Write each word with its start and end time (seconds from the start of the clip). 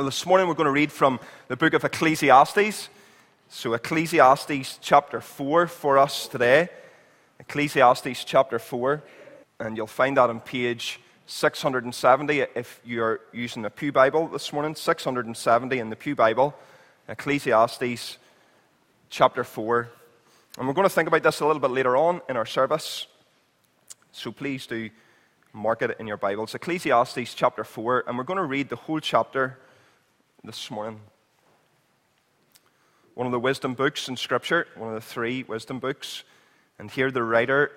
Well, 0.00 0.06
this 0.06 0.24
morning 0.24 0.48
we're 0.48 0.54
going 0.54 0.64
to 0.64 0.70
read 0.70 0.90
from 0.90 1.20
the 1.48 1.58
book 1.58 1.74
of 1.74 1.84
Ecclesiastes. 1.84 2.88
So, 3.50 3.74
Ecclesiastes 3.74 4.78
chapter 4.80 5.20
4 5.20 5.66
for 5.66 5.98
us 5.98 6.26
today. 6.26 6.70
Ecclesiastes 7.38 8.24
chapter 8.24 8.58
4. 8.58 9.02
And 9.58 9.76
you'll 9.76 9.86
find 9.86 10.16
that 10.16 10.30
on 10.30 10.40
page 10.40 11.00
670 11.26 12.46
if 12.54 12.80
you're 12.82 13.20
using 13.34 13.60
the 13.60 13.68
Pew 13.68 13.92
Bible 13.92 14.28
this 14.28 14.54
morning. 14.54 14.74
670 14.74 15.78
in 15.78 15.90
the 15.90 15.96
Pew 15.96 16.14
Bible. 16.14 16.54
Ecclesiastes 17.06 18.16
chapter 19.10 19.44
4. 19.44 19.90
And 20.56 20.66
we're 20.66 20.72
going 20.72 20.88
to 20.88 20.94
think 20.94 21.08
about 21.08 21.22
this 21.22 21.40
a 21.40 21.46
little 21.46 21.60
bit 21.60 21.72
later 21.72 21.94
on 21.94 22.22
in 22.26 22.38
our 22.38 22.46
service. 22.46 23.06
So, 24.12 24.32
please 24.32 24.66
do 24.66 24.88
mark 25.52 25.82
it 25.82 25.94
in 26.00 26.06
your 26.06 26.16
Bibles. 26.16 26.54
Ecclesiastes 26.54 27.34
chapter 27.34 27.64
4. 27.64 28.04
And 28.06 28.16
we're 28.16 28.24
going 28.24 28.38
to 28.38 28.44
read 28.44 28.70
the 28.70 28.76
whole 28.76 29.00
chapter 29.00 29.58
this 30.44 30.70
morning. 30.70 31.00
One 33.14 33.26
of 33.26 33.32
the 33.32 33.40
wisdom 33.40 33.74
books 33.74 34.08
in 34.08 34.16
Scripture, 34.16 34.66
one 34.74 34.88
of 34.88 34.94
the 34.94 35.00
three 35.00 35.42
wisdom 35.42 35.78
books. 35.78 36.24
And 36.78 36.90
here 36.90 37.10
the 37.10 37.22
writer 37.22 37.70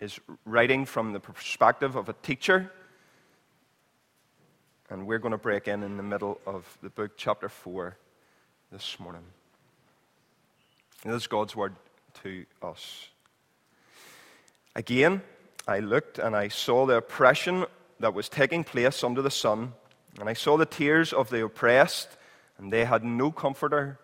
is 0.00 0.18
writing 0.46 0.86
from 0.86 1.12
the 1.12 1.20
perspective 1.20 1.94
of 1.94 2.08
a 2.08 2.14
teacher. 2.14 2.72
And 4.88 5.06
we're 5.06 5.18
going 5.18 5.32
to 5.32 5.38
break 5.38 5.68
in 5.68 5.82
in 5.82 5.98
the 5.98 6.02
middle 6.02 6.40
of 6.46 6.78
the 6.82 6.88
book, 6.88 7.12
chapter 7.18 7.50
4, 7.50 7.96
this 8.72 8.98
morning. 8.98 9.24
And 11.04 11.12
this 11.12 11.22
is 11.22 11.26
God's 11.26 11.54
word 11.54 11.74
to 12.22 12.46
us. 12.62 13.08
Again, 14.74 15.20
I 15.66 15.80
looked 15.80 16.18
and 16.18 16.34
I 16.34 16.48
saw 16.48 16.86
the 16.86 16.96
oppression 16.96 17.66
that 18.00 18.14
was 18.14 18.30
taking 18.30 18.64
place 18.64 19.04
under 19.04 19.20
the 19.20 19.30
sun 19.30 19.74
and 20.18 20.28
I 20.28 20.32
saw 20.32 20.56
the 20.56 20.66
tears 20.66 21.12
of 21.12 21.30
the 21.30 21.44
oppressed, 21.44 22.08
and 22.58 22.72
they 22.72 22.84
had 22.84 23.04
no 23.04 23.30
comforter. 23.30 23.98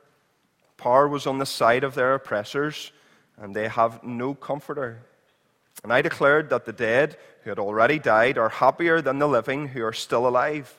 Power 0.76 1.08
was 1.08 1.26
on 1.26 1.38
the 1.38 1.46
side 1.46 1.84
of 1.84 1.95
their 1.95 2.15
oppressors, 2.15 2.92
and 3.37 3.54
they 3.54 3.68
have 3.68 4.02
no 4.04 4.34
comforter. 4.34 5.02
And 5.82 5.92
I 5.92 6.02
declared 6.02 6.51
that 6.51 6.64
the 6.64 6.73
dead 6.73 7.16
who 7.42 7.51
had 7.51 7.59
already 7.59 7.98
died 7.98 8.38
are 8.38 8.48
happier 8.48 9.01
than 9.01 9.18
the 9.18 9.29
living 9.29 9.68
who 9.68 9.84
are 9.84 9.92
still 9.92 10.26
alive. 10.26 10.79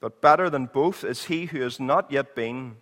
But 0.00 0.20
better 0.20 0.50
than 0.50 0.66
both 0.66 1.02
is 1.02 1.24
he 1.24 1.46
who 1.46 1.60
has 1.62 1.80
not 1.80 2.12
yet 2.12 2.34
been, 2.34 2.76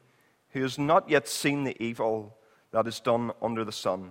who 0.50 0.62
has 0.62 0.78
not 0.78 1.08
yet 1.08 1.28
seen 1.28 1.64
the 1.64 1.80
evil 1.82 2.36
that 2.72 2.86
is 2.86 3.00
done 3.00 3.32
under 3.40 3.64
the 3.64 3.72
sun. 3.72 4.10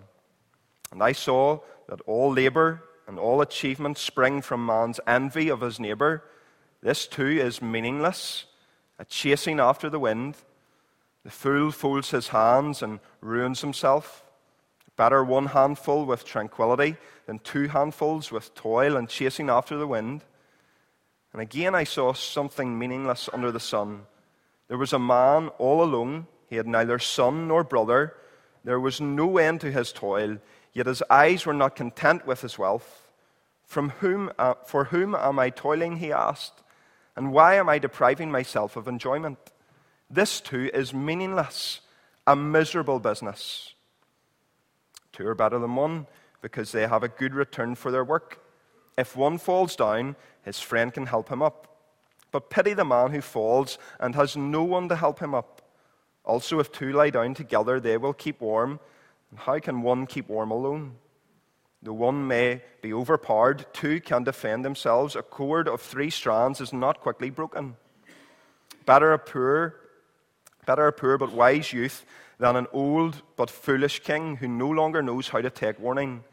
And 0.92 1.03
I 1.03 1.12
saw 1.12 1.59
that 1.88 2.02
all 2.08 2.31
labor 2.31 2.84
and 3.08 3.20
all 3.20 3.42
achievement 3.42 3.97
spring 3.97 4.42
from 4.42 4.66
man's 4.66 5.00
envy 5.06 5.50
of 5.50 5.62
his 5.62 5.80
neighbor 5.80 6.23
this 6.86 7.08
too 7.08 7.25
is 7.25 7.64
meaningless, 7.64 8.45
a 9.00 9.05
chasing 9.05 9.59
after 9.59 9.89
the 9.89 9.97
wind. 9.97 10.38
The 11.23 11.31
fool 11.31 11.72
folds 11.72 12.11
his 12.11 12.28
hands 12.28 12.83
and 12.83 13.00
ruins 13.22 13.61
himself. 13.61 14.23
Better 14.95 15.23
one 15.23 15.47
handful 15.47 16.06
with 16.06 16.25
tranquility 16.25 16.97
than 17.25 17.39
two 17.39 17.69
handfuls 17.69 18.31
with 18.31 18.53
toil 18.53 18.97
and 18.97 19.09
chasing 19.09 19.50
after 19.50 19.78
the 19.78 19.88
wind. 19.88 20.25
And 21.33 21.41
again 21.41 21.73
I 21.73 21.86
saw 21.86 22.13
something 22.13 22.78
meaningless 22.78 23.30
under 23.33 23.52
the 23.52 23.59
sun. 23.59 24.03
There 24.67 24.78
was 24.78 24.94
a 24.94 25.00
man 25.00 25.47
all 25.58 25.81
alone. 25.81 26.28
He 26.52 26.58
had 26.58 26.67
neither 26.67 27.00
son 27.00 27.47
nor 27.47 27.63
brother. 27.63 28.13
There 28.63 28.80
was 28.80 29.02
no 29.02 29.39
end 29.39 29.61
to 29.61 29.72
his 29.72 29.91
toil, 29.91 30.38
yet 30.72 30.86
his 30.86 31.02
eyes 31.09 31.47
were 31.47 31.53
not 31.56 31.75
content 31.75 32.28
with 32.28 32.41
his 32.41 32.59
wealth. 32.59 33.09
From 33.66 33.89
whom, 33.89 34.31
uh, 34.38 34.53
for 34.67 34.83
whom 34.83 35.16
am 35.16 35.39
I 35.39 35.50
toiling? 35.50 35.97
He 35.97 36.11
asked. 36.11 36.61
And 37.16 37.32
why 37.32 37.56
am 37.56 37.70
I 37.70 37.80
depriving 37.80 38.32
myself 38.32 38.76
of 38.76 38.88
enjoyment? 38.88 39.38
This 40.10 40.42
too 40.42 40.70
is 40.74 40.94
meaningless, 40.94 41.82
a 42.28 42.36
miserable 42.36 43.00
business. 43.00 43.74
Two 45.12 45.28
are 45.28 45.36
better 45.36 45.58
than 45.60 45.76
one 45.76 46.08
because 46.42 46.72
they 46.72 46.88
have 46.88 47.04
a 47.04 47.08
good 47.08 47.34
return 47.34 47.75
for 47.75 47.90
their 47.90 48.04
work. 48.04 48.40
If 48.98 49.16
one 49.16 49.38
falls 49.38 49.75
down, 49.75 50.16
his 50.44 50.59
friend 50.59 50.94
can 50.94 51.06
help 51.06 51.30
him 51.30 51.42
up. 51.42 51.68
But 52.31 52.50
pity 52.50 52.74
the 52.74 52.86
man 52.86 53.12
who 53.12 53.22
falls 53.22 53.78
and 54.00 54.14
has 54.16 54.36
no 54.36 54.64
one 54.64 54.90
to 54.90 54.96
help 54.96 55.20
him 55.20 55.34
up. 55.34 55.62
Also, 56.25 56.59
if 56.59 56.72
two 56.72 56.92
lie 56.92 57.09
down 57.09 57.34
together, 57.34 57.80
they 57.80 57.98
will 57.98 58.14
keep 58.14 58.42
warm. 58.42 58.80
And 59.31 59.40
how 59.40 59.59
can 59.59 59.81
one 59.81 60.06
keep 60.06 60.28
warm 60.28 60.52
alone? 60.52 60.96
The 61.85 61.94
one 61.94 62.28
may 62.28 62.63
be 62.81 62.91
overpowered, 62.91 63.68
two 63.72 64.01
can 64.01 64.23
defend 64.23 64.66
themselves. 64.66 65.16
A 65.16 65.22
cord 65.22 65.68
of 65.68 65.81
three 65.81 66.09
strands 66.09 66.59
is 66.59 66.73
not 66.73 67.00
quickly 67.00 67.29
broken. 67.29 67.75
Better 68.88 69.13
a 69.13 69.19
poor, 69.19 69.75
better 70.66 70.88
a 70.88 70.91
poor 70.91 71.19
but 71.19 71.31
wise 71.31 71.74
youth 71.74 72.03
than 72.40 72.56
an 72.56 72.66
old 72.74 73.22
but 73.35 73.51
foolish 73.51 74.00
king 74.00 74.38
who 74.38 74.47
no 74.47 74.68
longer 74.68 75.03
knows 75.03 75.29
how 75.29 75.41
to 75.41 75.51
take 75.51 75.79
warning. 75.79 76.24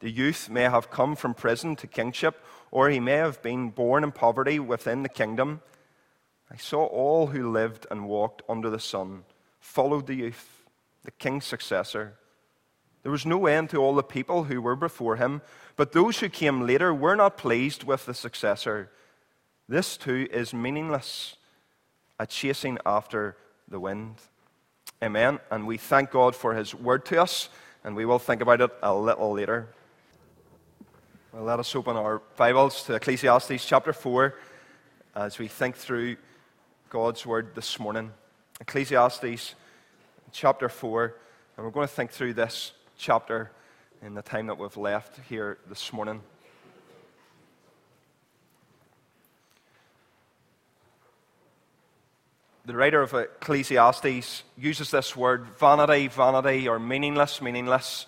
The 0.00 0.10
youth 0.10 0.48
may 0.48 0.62
have 0.62 0.90
come 0.90 1.14
from 1.14 1.34
prison 1.34 1.76
to 1.76 1.86
kingship, 1.86 2.42
or 2.70 2.88
he 2.88 2.98
may 2.98 3.18
have 3.18 3.42
been 3.42 3.68
born 3.68 4.02
in 4.02 4.12
poverty 4.12 4.58
within 4.58 5.02
the 5.02 5.10
kingdom. 5.10 5.60
I 6.50 6.56
saw 6.56 6.86
all 6.86 7.26
who 7.26 7.52
lived 7.52 7.86
and 7.90 8.08
walked 8.08 8.40
under 8.48 8.70
the 8.70 8.80
sun, 8.80 9.24
followed 9.60 10.06
the 10.06 10.14
youth, 10.14 10.64
the 11.04 11.10
king's 11.10 11.44
successor. 11.44 12.16
There 13.06 13.12
was 13.12 13.24
no 13.24 13.46
end 13.46 13.70
to 13.70 13.76
all 13.76 13.94
the 13.94 14.02
people 14.02 14.42
who 14.42 14.60
were 14.60 14.74
before 14.74 15.14
him, 15.14 15.40
but 15.76 15.92
those 15.92 16.18
who 16.18 16.28
came 16.28 16.66
later 16.66 16.92
were 16.92 17.14
not 17.14 17.38
pleased 17.38 17.84
with 17.84 18.04
the 18.04 18.14
successor. 18.14 18.90
This 19.68 19.96
too 19.96 20.26
is 20.32 20.52
meaningless, 20.52 21.36
a 22.18 22.26
chasing 22.26 22.78
after 22.84 23.36
the 23.68 23.78
wind. 23.78 24.16
Amen. 25.00 25.38
And 25.52 25.68
we 25.68 25.76
thank 25.76 26.10
God 26.10 26.34
for 26.34 26.54
his 26.54 26.74
word 26.74 27.04
to 27.04 27.22
us, 27.22 27.48
and 27.84 27.94
we 27.94 28.04
will 28.04 28.18
think 28.18 28.42
about 28.42 28.60
it 28.60 28.72
a 28.82 28.92
little 28.92 29.30
later. 29.30 29.68
Well, 31.32 31.44
let 31.44 31.60
us 31.60 31.76
open 31.76 31.96
our 31.96 32.20
Bibles 32.36 32.82
to 32.86 32.94
Ecclesiastes 32.94 33.64
chapter 33.64 33.92
4 33.92 34.34
as 35.14 35.38
we 35.38 35.46
think 35.46 35.76
through 35.76 36.16
God's 36.90 37.24
word 37.24 37.54
this 37.54 37.78
morning. 37.78 38.10
Ecclesiastes 38.60 39.54
chapter 40.32 40.68
4, 40.68 41.14
and 41.56 41.64
we're 41.64 41.70
going 41.70 41.86
to 41.86 41.94
think 41.94 42.10
through 42.10 42.34
this 42.34 42.72
chapter 42.96 43.50
in 44.02 44.14
the 44.14 44.22
time 44.22 44.46
that 44.46 44.58
we've 44.58 44.76
left 44.76 45.20
here 45.28 45.58
this 45.68 45.92
morning. 45.92 46.22
The 52.64 52.76
writer 52.76 53.00
of 53.00 53.14
Ecclesiastes 53.14 54.42
uses 54.56 54.90
this 54.90 55.14
word 55.14 55.46
vanity, 55.58 56.08
vanity, 56.08 56.68
or 56.68 56.78
meaningless, 56.78 57.40
meaningless. 57.40 58.06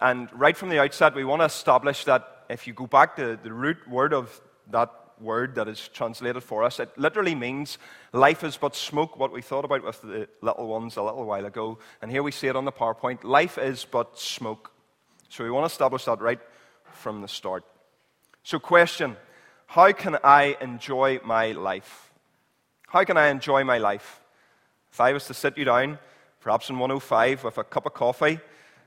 And 0.00 0.28
right 0.32 0.56
from 0.56 0.68
the 0.68 0.80
outset, 0.80 1.14
we 1.14 1.24
want 1.24 1.40
to 1.40 1.46
establish 1.46 2.04
that 2.04 2.44
if 2.50 2.66
you 2.66 2.74
go 2.74 2.86
back 2.86 3.16
to 3.16 3.38
the 3.42 3.52
root 3.52 3.88
word 3.88 4.12
of 4.12 4.38
that 4.70 4.90
word 5.20 5.54
that 5.54 5.68
is 5.68 5.88
translated 5.88 6.42
for 6.42 6.62
us. 6.62 6.80
It 6.80 6.96
literally 6.96 7.34
means 7.34 7.78
life 8.12 8.44
is 8.44 8.56
but 8.56 8.76
smoke, 8.76 9.18
what 9.18 9.32
we 9.32 9.42
thought 9.42 9.64
about 9.64 9.84
with 9.84 10.02
the 10.02 10.28
little 10.42 10.68
ones 10.68 10.96
a 10.96 11.02
little 11.02 11.24
while 11.24 11.46
ago. 11.46 11.78
And 12.02 12.10
here 12.10 12.22
we 12.22 12.32
see 12.32 12.48
it 12.48 12.56
on 12.56 12.64
the 12.64 12.72
PowerPoint 12.72 13.24
life 13.24 13.58
is 13.58 13.84
but 13.84 14.18
smoke. 14.18 14.72
So 15.28 15.44
we 15.44 15.50
want 15.50 15.64
to 15.64 15.72
establish 15.72 16.04
that 16.04 16.20
right 16.20 16.40
from 16.92 17.20
the 17.22 17.28
start. 17.28 17.64
So, 18.42 18.58
question 18.58 19.16
How 19.66 19.92
can 19.92 20.18
I 20.22 20.56
enjoy 20.60 21.20
my 21.24 21.52
life? 21.52 22.12
How 22.88 23.04
can 23.04 23.16
I 23.16 23.28
enjoy 23.28 23.64
my 23.64 23.78
life? 23.78 24.20
If 24.92 25.00
I 25.00 25.12
was 25.12 25.26
to 25.26 25.34
sit 25.34 25.58
you 25.58 25.64
down, 25.64 25.98
perhaps 26.40 26.70
in 26.70 26.78
105 26.78 27.44
with 27.44 27.58
a 27.58 27.64
cup 27.64 27.86
of 27.86 27.94
coffee, 27.94 28.40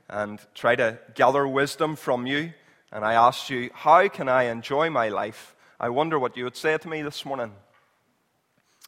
and 0.08 0.40
try 0.54 0.74
to 0.76 0.98
gather 1.14 1.46
wisdom 1.46 1.94
from 1.94 2.26
you, 2.26 2.52
and 2.90 3.04
I 3.04 3.14
asked 3.14 3.50
you, 3.50 3.70
How 3.72 4.08
can 4.08 4.28
I 4.28 4.44
enjoy 4.44 4.90
my 4.90 5.08
life? 5.08 5.54
I 5.82 5.88
wonder 5.88 6.18
what 6.18 6.36
you 6.36 6.44
would 6.44 6.56
say 6.56 6.76
to 6.76 6.88
me 6.88 7.00
this 7.00 7.24
morning. 7.24 7.52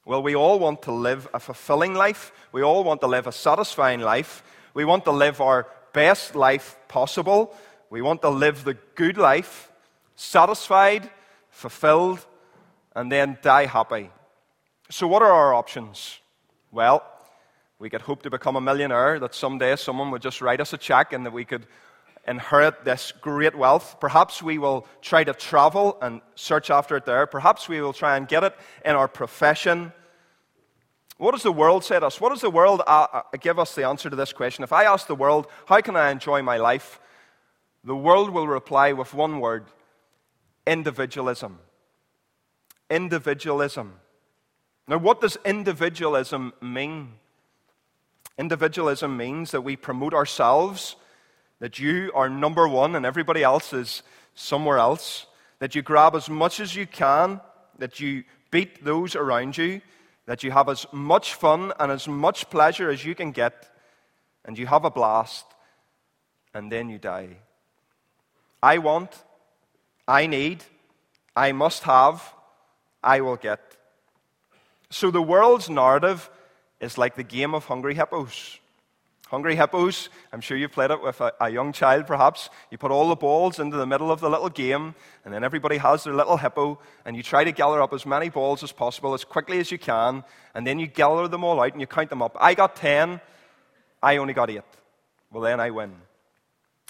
Well, 0.05 0.23
we 0.23 0.37
all 0.37 0.59
want 0.59 0.83
to 0.83 0.93
live 0.93 1.27
a 1.33 1.41
fulfilling 1.41 1.95
life. 1.95 2.33
We 2.53 2.61
all 2.63 2.85
want 2.85 3.01
to 3.01 3.07
live 3.07 3.27
a 3.27 3.33
satisfying 3.33 4.01
life. 4.01 4.43
We 4.75 4.85
want 4.85 5.07
to 5.07 5.11
live 5.11 5.41
our 5.41 5.67
best 5.95 6.35
life 6.35 6.77
possible. 6.89 7.57
We 7.89 8.03
want 8.03 8.21
to 8.23 8.29
live 8.29 8.65
the 8.65 8.77
good 8.95 9.17
life, 9.17 9.73
satisfied, 10.17 11.09
fulfilled, 11.49 12.27
and 12.95 13.11
then 13.11 13.39
die 13.41 13.65
happy. 13.65 14.11
So, 14.91 15.07
what 15.07 15.23
are 15.23 15.33
our 15.33 15.55
options? 15.55 16.19
Well, 16.71 17.03
we 17.79 17.89
could 17.89 18.03
hope 18.03 18.23
to 18.25 18.31
become 18.31 18.57
a 18.57 18.61
millionaire, 18.61 19.19
that 19.19 19.35
someday 19.35 19.77
someone 19.77 20.11
would 20.11 20.23
just 20.23 20.43
write 20.43 20.61
us 20.61 20.75
a 20.75 20.79
check 20.79 21.15
and 21.15 21.25
that 21.25 21.33
we 21.33 21.47
could 21.47 21.67
inherit 22.27 22.85
this 22.85 23.13
great 23.21 23.57
wealth. 23.57 23.97
Perhaps 24.01 24.43
we 24.43 24.59
will 24.59 24.87
try 25.01 25.25
to 25.25 25.33
travel 25.33 25.99
and 26.01 26.21
search 26.35 26.71
after 26.71 26.97
it 26.97 27.05
there. 27.05 27.27
Perhaps 27.27 27.69
we 27.69 27.81
will 27.81 27.93
try 27.93 28.17
and 28.17 28.29
get 28.29 28.45
it 28.45 28.55
in 28.85 28.95
our 28.95 29.09
profession. 29.09 29.93
What 31.19 31.33
does 31.33 31.43
the 31.43 31.53
world 31.53 31.85
say 31.85 31.99
to 31.99 32.07
us? 32.07 32.21
What 32.21 32.31
does 32.31 32.41
the 32.41 32.51
world 32.51 32.83
uh, 32.87 33.07
uh, 33.13 33.23
give 33.41 33.59
us 33.59 33.75
the 33.75 33.87
answer 33.87 34.11
to 34.11 34.17
this 34.17 34.33
question? 34.33 34.65
If 34.65 34.73
I 34.73 34.85
ask 34.85 35.07
the 35.07 35.15
world, 35.15 35.47
how 35.67 35.81
can 35.81 35.97
I 35.97 36.11
enjoy 36.11 36.43
my 36.43 36.57
life? 36.57 37.01
The 37.85 37.97
world 37.97 38.31
will 38.31 38.47
reply 38.47 38.93
with 38.93 39.15
one 39.15 39.41
word 39.41 39.67
individualism. 40.67 41.59
Individualism. 42.89 43.95
Now, 44.87 44.99
what 44.99 45.21
does 45.21 45.39
individualism 45.45 46.53
mean? 46.61 47.15
Individualism 48.39 49.17
means 49.17 49.51
that 49.51 49.63
we 49.63 49.77
promote 49.77 50.15
ourselves, 50.15 50.97
that 51.63 51.79
you 51.79 52.11
are 52.13 52.29
number 52.29 52.67
one 52.67 52.97
and 52.97 53.07
everybody 53.07 53.45
else 53.45 53.73
is 53.73 54.03
somewhere 54.35 54.79
else, 54.79 55.27
that 55.61 55.77
you 55.77 55.81
grab 55.81 56.17
as 56.17 56.29
much 56.29 56.59
as 56.59 56.75
you 56.75 56.89
can, 56.89 57.41
that 57.79 58.01
you 58.01 58.25
beat 58.51 58.85
those 58.85 59.15
around 59.15 59.57
you, 59.57 59.81
that 60.27 60.43
you 60.43 60.51
have 60.51 60.69
as 60.69 60.89
much 60.91 61.35
fun 61.35 61.73
and 61.79 61.93
as 61.93 62.09
much 62.09 62.51
pleasure 62.51 62.91
as 62.91 63.05
you 63.05 63.15
can 63.15 63.31
get, 63.31 63.71
and 64.45 64.59
you 64.59 64.67
have 64.67 64.85
a 64.85 64.91
blast, 64.91 65.45
and 66.53 66.73
then 66.73 66.89
you 66.89 66.99
die. 66.99 67.37
I 68.61 68.79
want, 68.79 69.23
I 70.09 70.27
need, 70.27 70.65
I 71.37 71.53
must 71.53 71.85
have, 71.85 72.35
I 73.05 73.21
will 73.21 73.37
get. 73.37 73.61
So 74.91 75.13
the 75.13 75.23
world's 75.23 75.71
narrative 75.71 76.29
is 76.81 76.99
like 76.99 77.15
the 77.15 77.23
game 77.23 77.55
of 77.55 77.67
Hungry 77.67 77.95
Hippos. 77.95 78.59
Hungry 79.33 79.57
Hippos, 79.57 80.11
I'm 80.31 80.43
sure 80.43 80.59
you've 80.59 80.73
played 80.73 80.91
it 80.91 81.03
with 81.03 81.19
a, 81.23 81.33
a, 81.41 81.49
young 81.49 81.73
child 81.73 82.07
perhaps. 82.07 82.51
You 82.71 82.77
put 82.77 82.91
all 82.91 83.09
the 83.09 83.17
balls 83.17 83.59
into 83.59 83.79
the 83.79 83.87
middle 83.87 84.13
of 84.13 84.21
the 84.21 84.29
little 84.29 84.51
game, 84.51 84.95
and 85.25 85.33
then 85.33 85.43
everybody 85.43 85.79
has 85.79 86.05
their 86.05 86.13
little 86.13 86.37
hippo, 86.37 86.79
and 87.07 87.17
you 87.17 87.23
try 87.23 87.43
to 87.43 87.51
gather 87.51 87.81
up 87.81 87.95
as 87.95 88.05
many 88.05 88.29
balls 88.29 88.63
as 88.63 88.73
possible 88.73 89.15
as 89.15 89.25
quickly 89.25 89.59
as 89.59 89.73
you 89.73 89.79
can, 89.79 90.23
and 90.55 90.67
then 90.67 90.79
you 90.79 90.87
gather 90.87 91.29
them 91.29 91.45
all 91.45 91.63
out 91.63 91.73
and 91.73 91.81
you 91.81 91.87
count 91.87 92.11
them 92.11 92.21
up. 92.21 92.37
I 92.39 92.53
got 92.53 92.77
10, 92.77 93.23
I 94.03 94.19
only 94.19 94.35
got 94.35 94.51
8. 94.51 94.61
Well, 95.33 95.43
then 95.43 95.61
I 95.61 95.71
win. 95.71 95.95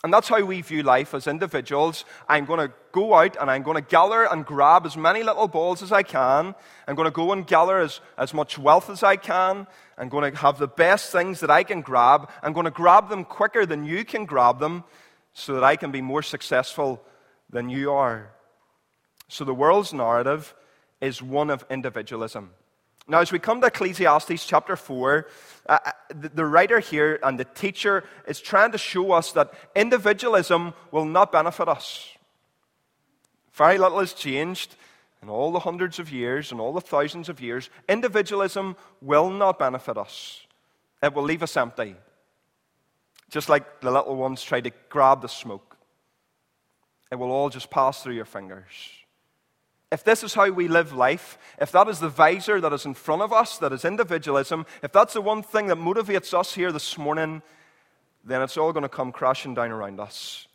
And 0.04 0.12
that's 0.12 0.28
how 0.28 0.44
we 0.44 0.60
view 0.62 0.82
life 0.82 1.14
as 1.14 1.28
individuals. 1.28 2.04
I'm 2.28 2.44
going 2.44 2.58
to 2.58 2.74
go 2.90 3.14
out 3.14 3.36
and 3.40 3.48
I'm 3.48 3.62
going 3.62 3.76
to 3.76 3.88
gather 3.88 4.24
and 4.24 4.44
grab 4.44 4.84
as 4.84 4.96
many 4.96 5.22
little 5.22 5.46
balls 5.46 5.80
as 5.80 5.92
I 5.92 6.02
can. 6.02 6.56
I'm 6.88 6.96
going 6.96 7.06
to 7.06 7.12
go 7.12 7.30
and 7.30 7.46
gather 7.46 7.78
as, 7.78 8.00
as 8.18 8.34
much 8.34 8.58
wealth 8.58 8.90
as 8.90 9.04
I 9.04 9.14
can. 9.14 9.68
I'm 9.96 10.08
going 10.08 10.32
to 10.32 10.36
have 10.38 10.58
the 10.58 10.66
best 10.66 11.12
things 11.12 11.38
that 11.38 11.50
I 11.50 11.62
can 11.62 11.82
grab. 11.82 12.28
I'm 12.42 12.52
going 12.52 12.64
to 12.64 12.72
grab 12.72 13.10
them 13.10 13.24
quicker 13.24 13.64
than 13.64 13.84
you 13.84 14.04
can 14.04 14.24
grab 14.24 14.58
them 14.58 14.82
so 15.34 15.54
that 15.54 15.62
I 15.62 15.76
can 15.76 15.92
be 15.92 16.00
more 16.00 16.22
successful 16.22 17.04
than 17.48 17.70
you 17.70 17.92
are. 17.92 18.32
So 19.28 19.44
the 19.44 19.54
world's 19.54 19.92
narrative 19.92 20.52
is 21.00 21.22
one 21.22 21.48
of 21.48 21.64
individualism. 21.70 22.50
Now, 23.08 23.18
as 23.18 23.32
we 23.32 23.38
come 23.38 23.60
to 23.60 23.66
Ecclesiastes 23.66 24.46
chapter 24.46 24.76
4, 24.76 25.26
uh, 25.68 25.78
uh, 25.84 25.90
the, 26.08 26.28
the 26.28 26.46
writer 26.46 26.78
here 26.78 27.18
and 27.22 27.38
the 27.38 27.44
teacher 27.44 28.04
is 28.28 28.40
trying 28.40 28.72
to 28.72 28.78
show 28.78 29.12
us 29.12 29.32
that 29.32 29.52
individualism 29.74 30.72
will 30.92 31.04
not 31.04 31.32
benefit 31.32 31.68
us. 31.68 32.08
Very 33.52 33.78
little 33.78 33.98
has 33.98 34.12
changed 34.12 34.76
in 35.20 35.28
all 35.28 35.52
the 35.52 35.60
hundreds 35.60 35.98
of 35.98 36.10
years 36.10 36.52
and 36.52 36.60
all 36.60 36.72
the 36.72 36.80
thousands 36.80 37.28
of 37.28 37.40
years. 37.40 37.70
Individualism 37.88 38.76
will 39.00 39.30
not 39.30 39.58
benefit 39.58 39.98
us, 39.98 40.46
it 41.02 41.12
will 41.12 41.24
leave 41.24 41.42
us 41.42 41.56
empty. 41.56 41.96
Just 43.30 43.48
like 43.48 43.80
the 43.80 43.90
little 43.90 44.16
ones 44.16 44.42
try 44.42 44.60
to 44.60 44.70
grab 44.90 45.22
the 45.22 45.28
smoke, 45.28 45.78
it 47.10 47.14
will 47.14 47.30
all 47.30 47.48
just 47.48 47.70
pass 47.70 48.02
through 48.02 48.14
your 48.14 48.26
fingers 48.26 49.01
if 49.92 50.02
this 50.02 50.24
is 50.24 50.32
how 50.32 50.50
we 50.50 50.68
live 50.68 50.94
life, 50.94 51.36
if 51.60 51.70
that 51.72 51.86
is 51.86 52.00
the 52.00 52.08
visor 52.08 52.62
that 52.62 52.72
is 52.72 52.86
in 52.86 52.94
front 52.94 53.20
of 53.20 53.30
us, 53.30 53.58
that 53.58 53.74
is 53.74 53.84
individualism, 53.84 54.64
if 54.82 54.90
that's 54.90 55.12
the 55.12 55.20
one 55.20 55.42
thing 55.42 55.66
that 55.66 55.76
motivates 55.76 56.32
us 56.32 56.54
here 56.54 56.72
this 56.72 56.96
morning, 56.96 57.42
then 58.24 58.40
it's 58.40 58.56
all 58.56 58.72
going 58.72 58.84
to 58.84 58.88
come 58.88 59.12
crashing 59.12 59.52
down 59.52 59.70
around 59.70 60.00
us. 60.00 60.48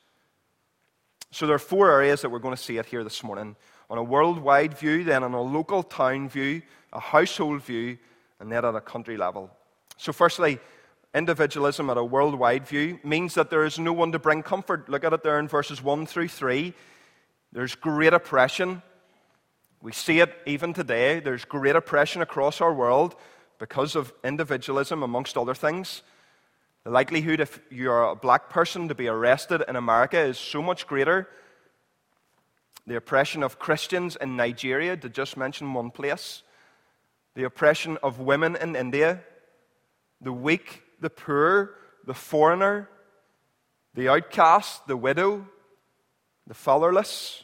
So 1.29 1.45
there 1.45 1.55
are 1.55 1.59
four 1.59 1.91
areas 1.91 2.23
that 2.23 2.29
we're 2.29 2.39
going 2.39 2.55
to 2.55 2.61
see 2.61 2.77
it 2.77 2.87
here 2.87 3.03
this 3.03 3.23
morning 3.23 3.55
on 3.91 3.99
a 3.99 4.03
worldwide 4.03 4.75
view, 4.75 5.03
then 5.03 5.23
on 5.23 5.35
a 5.35 5.41
local 5.41 5.83
town 5.83 6.29
view, 6.29 6.63
a 6.91 6.99
household 6.99 7.61
view, 7.61 7.99
and 8.39 8.51
then 8.51 8.65
at 8.65 8.73
a 8.73 8.81
country 8.81 9.17
level. 9.17 9.51
So, 9.97 10.13
firstly, 10.13 10.57
individualism 11.13 11.91
at 11.91 11.97
a 11.97 12.03
worldwide 12.03 12.65
view 12.65 12.99
means 13.03 13.35
that 13.35 13.51
there 13.51 13.65
is 13.65 13.77
no 13.77 13.93
one 13.93 14.11
to 14.13 14.19
bring 14.19 14.41
comfort. 14.41 14.89
Look 14.89 15.03
at 15.03 15.13
it 15.13 15.21
there 15.21 15.37
in 15.37 15.47
verses 15.47 15.83
1 15.83 16.07
through 16.07 16.29
3. 16.29 16.73
There's 17.51 17.75
great 17.75 18.13
oppression 18.13 18.81
we 19.81 19.91
see 19.91 20.19
it 20.19 20.33
even 20.45 20.73
today. 20.73 21.19
There's 21.19 21.45
great 21.45 21.75
oppression 21.75 22.21
across 22.21 22.61
our 22.61 22.73
world 22.73 23.15
because 23.59 23.95
of 23.95 24.13
individualism, 24.23 25.03
amongst 25.03 25.37
other 25.37 25.53
things. 25.53 26.01
The 26.83 26.89
likelihood, 26.91 27.39
if 27.39 27.59
you're 27.69 28.03
a 28.03 28.15
black 28.15 28.49
person, 28.49 28.87
to 28.87 28.95
be 28.95 29.07
arrested 29.07 29.63
in 29.67 29.75
America 29.75 30.19
is 30.19 30.37
so 30.37 30.61
much 30.61 30.87
greater. 30.87 31.27
The 32.85 32.95
oppression 32.95 33.43
of 33.43 33.59
Christians 33.59 34.15
in 34.15 34.35
Nigeria, 34.35 34.95
to 34.97 35.09
just 35.09 35.37
mention 35.37 35.73
one 35.73 35.91
place. 35.91 36.43
The 37.35 37.43
oppression 37.43 37.97
of 38.01 38.19
women 38.19 38.55
in 38.55 38.75
India. 38.75 39.21
The 40.21 40.33
weak, 40.33 40.81
the 41.01 41.09
poor, 41.09 41.75
the 42.05 42.13
foreigner, 42.13 42.89
the 43.93 44.09
outcast, 44.09 44.87
the 44.87 44.97
widow, 44.97 45.47
the 46.47 46.53
fatherless. 46.53 47.43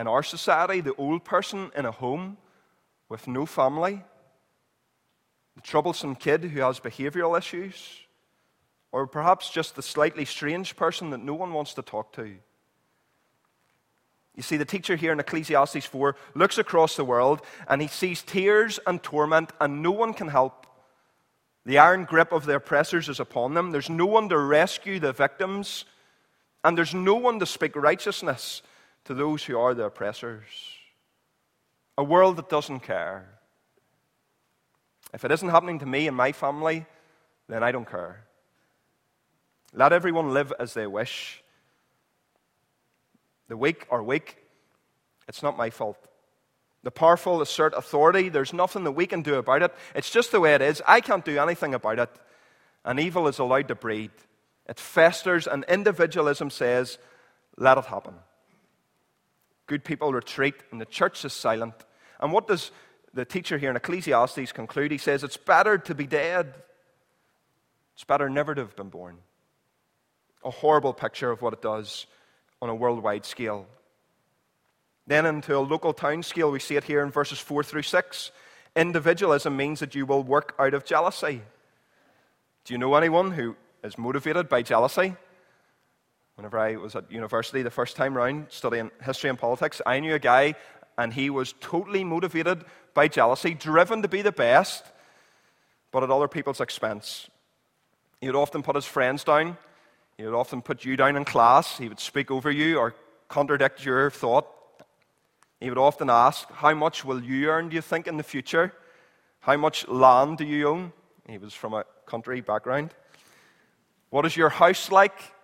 In 0.00 0.06
our 0.06 0.22
society, 0.22 0.80
the 0.80 0.94
old 0.94 1.24
person 1.24 1.70
in 1.76 1.84
a 1.84 1.90
home 1.90 2.38
with 3.10 3.28
no 3.28 3.44
family, 3.44 4.02
the 5.54 5.60
troublesome 5.60 6.14
kid 6.14 6.42
who 6.42 6.60
has 6.60 6.80
behavioral 6.80 7.36
issues, 7.36 7.98
or 8.92 9.06
perhaps 9.06 9.50
just 9.50 9.76
the 9.76 9.82
slightly 9.82 10.24
strange 10.24 10.74
person 10.74 11.10
that 11.10 11.20
no 11.20 11.34
one 11.34 11.52
wants 11.52 11.74
to 11.74 11.82
talk 11.82 12.14
to. 12.14 12.34
You 14.34 14.42
see, 14.42 14.56
the 14.56 14.64
teacher 14.64 14.96
here 14.96 15.12
in 15.12 15.20
Ecclesiastes 15.20 15.84
4 15.84 16.16
looks 16.34 16.56
across 16.56 16.96
the 16.96 17.04
world 17.04 17.42
and 17.68 17.82
he 17.82 17.88
sees 17.88 18.22
tears 18.22 18.80
and 18.86 19.02
torment, 19.02 19.52
and 19.60 19.82
no 19.82 19.90
one 19.90 20.14
can 20.14 20.28
help. 20.28 20.66
The 21.66 21.76
iron 21.76 22.06
grip 22.06 22.32
of 22.32 22.46
the 22.46 22.54
oppressors 22.54 23.10
is 23.10 23.20
upon 23.20 23.52
them. 23.52 23.70
There's 23.70 23.90
no 23.90 24.06
one 24.06 24.30
to 24.30 24.38
rescue 24.38 24.98
the 24.98 25.12
victims, 25.12 25.84
and 26.64 26.78
there's 26.78 26.94
no 26.94 27.16
one 27.16 27.38
to 27.40 27.44
speak 27.44 27.76
righteousness 27.76 28.62
to 29.10 29.14
those 29.14 29.42
who 29.42 29.58
are 29.58 29.74
the 29.74 29.86
oppressors. 29.86 30.44
A 31.98 32.04
world 32.04 32.36
that 32.36 32.48
doesn't 32.48 32.78
care. 32.78 33.28
If 35.12 35.24
it 35.24 35.32
isn't 35.32 35.48
happening 35.48 35.80
to 35.80 35.86
me 35.86 36.06
and 36.06 36.16
my 36.16 36.30
family, 36.30 36.86
then 37.48 37.64
I 37.64 37.72
don't 37.72 37.90
care. 37.90 38.22
Let 39.74 39.92
everyone 39.92 40.32
live 40.32 40.52
as 40.60 40.74
they 40.74 40.86
wish. 40.86 41.42
The 43.48 43.56
weak 43.56 43.84
are 43.90 44.00
weak. 44.00 44.36
It's 45.26 45.42
not 45.42 45.56
my 45.56 45.70
fault. 45.70 45.98
The 46.84 46.92
powerful 46.92 47.42
assert 47.42 47.74
authority. 47.76 48.28
There's 48.28 48.52
nothing 48.52 48.84
that 48.84 48.92
we 48.92 49.08
can 49.08 49.22
do 49.22 49.34
about 49.34 49.64
it. 49.64 49.74
It's 49.92 50.10
just 50.10 50.30
the 50.30 50.38
way 50.38 50.54
it 50.54 50.62
is. 50.62 50.80
I 50.86 51.00
can't 51.00 51.24
do 51.24 51.36
anything 51.36 51.74
about 51.74 51.98
it. 51.98 52.10
And 52.84 53.00
evil 53.00 53.26
is 53.26 53.40
allowed 53.40 53.66
to 53.66 53.74
breed. 53.74 54.12
It 54.68 54.78
festers, 54.78 55.48
and 55.48 55.64
individualism 55.68 56.48
says, 56.48 56.98
let 57.56 57.76
it 57.76 57.86
happen. 57.86 58.14
Good 59.70 59.84
people 59.84 60.12
retreat, 60.12 60.56
and 60.72 60.80
the 60.80 60.84
church 60.84 61.24
is 61.24 61.32
silent. 61.32 61.74
And 62.18 62.32
what 62.32 62.48
does 62.48 62.72
the 63.14 63.24
teacher 63.24 63.56
here 63.56 63.70
in 63.70 63.76
Ecclesiastes 63.76 64.50
conclude? 64.50 64.90
He 64.90 64.98
says, 64.98 65.22
It's 65.22 65.36
better 65.36 65.78
to 65.78 65.94
be 65.94 66.08
dead. 66.08 66.52
It's 67.94 68.02
better 68.02 68.28
never 68.28 68.52
to 68.52 68.62
have 68.62 68.74
been 68.74 68.88
born. 68.88 69.18
A 70.44 70.50
horrible 70.50 70.92
picture 70.92 71.30
of 71.30 71.40
what 71.40 71.52
it 71.52 71.62
does 71.62 72.06
on 72.60 72.68
a 72.68 72.74
worldwide 72.74 73.24
scale. 73.24 73.68
Then, 75.06 75.24
into 75.24 75.56
a 75.56 75.60
local 75.60 75.92
town 75.92 76.24
scale, 76.24 76.50
we 76.50 76.58
see 76.58 76.74
it 76.74 76.82
here 76.82 77.04
in 77.04 77.12
verses 77.12 77.38
4 77.38 77.62
through 77.62 77.82
6. 77.82 78.32
Individualism 78.74 79.56
means 79.56 79.78
that 79.78 79.94
you 79.94 80.04
will 80.04 80.24
work 80.24 80.56
out 80.58 80.74
of 80.74 80.84
jealousy. 80.84 81.42
Do 82.64 82.74
you 82.74 82.78
know 82.78 82.96
anyone 82.96 83.30
who 83.30 83.54
is 83.84 83.96
motivated 83.96 84.48
by 84.48 84.62
jealousy? 84.62 85.14
Whenever 86.40 86.58
I 86.58 86.76
was 86.76 86.96
at 86.96 87.12
university 87.12 87.60
the 87.60 87.70
first 87.70 87.96
time 87.96 88.16
round 88.16 88.46
studying 88.48 88.90
history 89.04 89.28
and 89.28 89.38
politics, 89.38 89.82
I 89.84 90.00
knew 90.00 90.14
a 90.14 90.18
guy 90.18 90.54
and 90.96 91.12
he 91.12 91.28
was 91.28 91.52
totally 91.60 92.02
motivated 92.02 92.64
by 92.94 93.08
jealousy, 93.08 93.52
driven 93.52 94.00
to 94.00 94.08
be 94.08 94.22
the 94.22 94.32
best, 94.32 94.82
but 95.90 96.02
at 96.02 96.10
other 96.10 96.28
people's 96.28 96.62
expense. 96.62 97.28
He 98.22 98.26
would 98.26 98.36
often 98.36 98.62
put 98.62 98.74
his 98.74 98.86
friends 98.86 99.22
down. 99.22 99.58
He 100.16 100.24
would 100.24 100.32
often 100.32 100.62
put 100.62 100.82
you 100.82 100.96
down 100.96 101.14
in 101.14 101.26
class. 101.26 101.76
He 101.76 101.90
would 101.90 102.00
speak 102.00 102.30
over 102.30 102.50
you 102.50 102.78
or 102.78 102.94
contradict 103.28 103.84
your 103.84 104.10
thought. 104.10 104.46
He 105.60 105.68
would 105.68 105.76
often 105.76 106.08
ask, 106.08 106.50
How 106.50 106.72
much 106.72 107.04
will 107.04 107.22
you 107.22 107.50
earn, 107.50 107.68
do 107.68 107.74
you 107.74 107.82
think, 107.82 108.06
in 108.06 108.16
the 108.16 108.22
future? 108.22 108.72
How 109.40 109.58
much 109.58 109.86
land 109.88 110.38
do 110.38 110.46
you 110.46 110.68
own? 110.68 110.94
He 111.28 111.36
was 111.36 111.52
from 111.52 111.74
a 111.74 111.84
country 112.06 112.40
background. 112.40 112.94
What 114.08 114.24
is 114.24 114.38
your 114.38 114.48
house 114.48 114.90
like? 114.90 115.34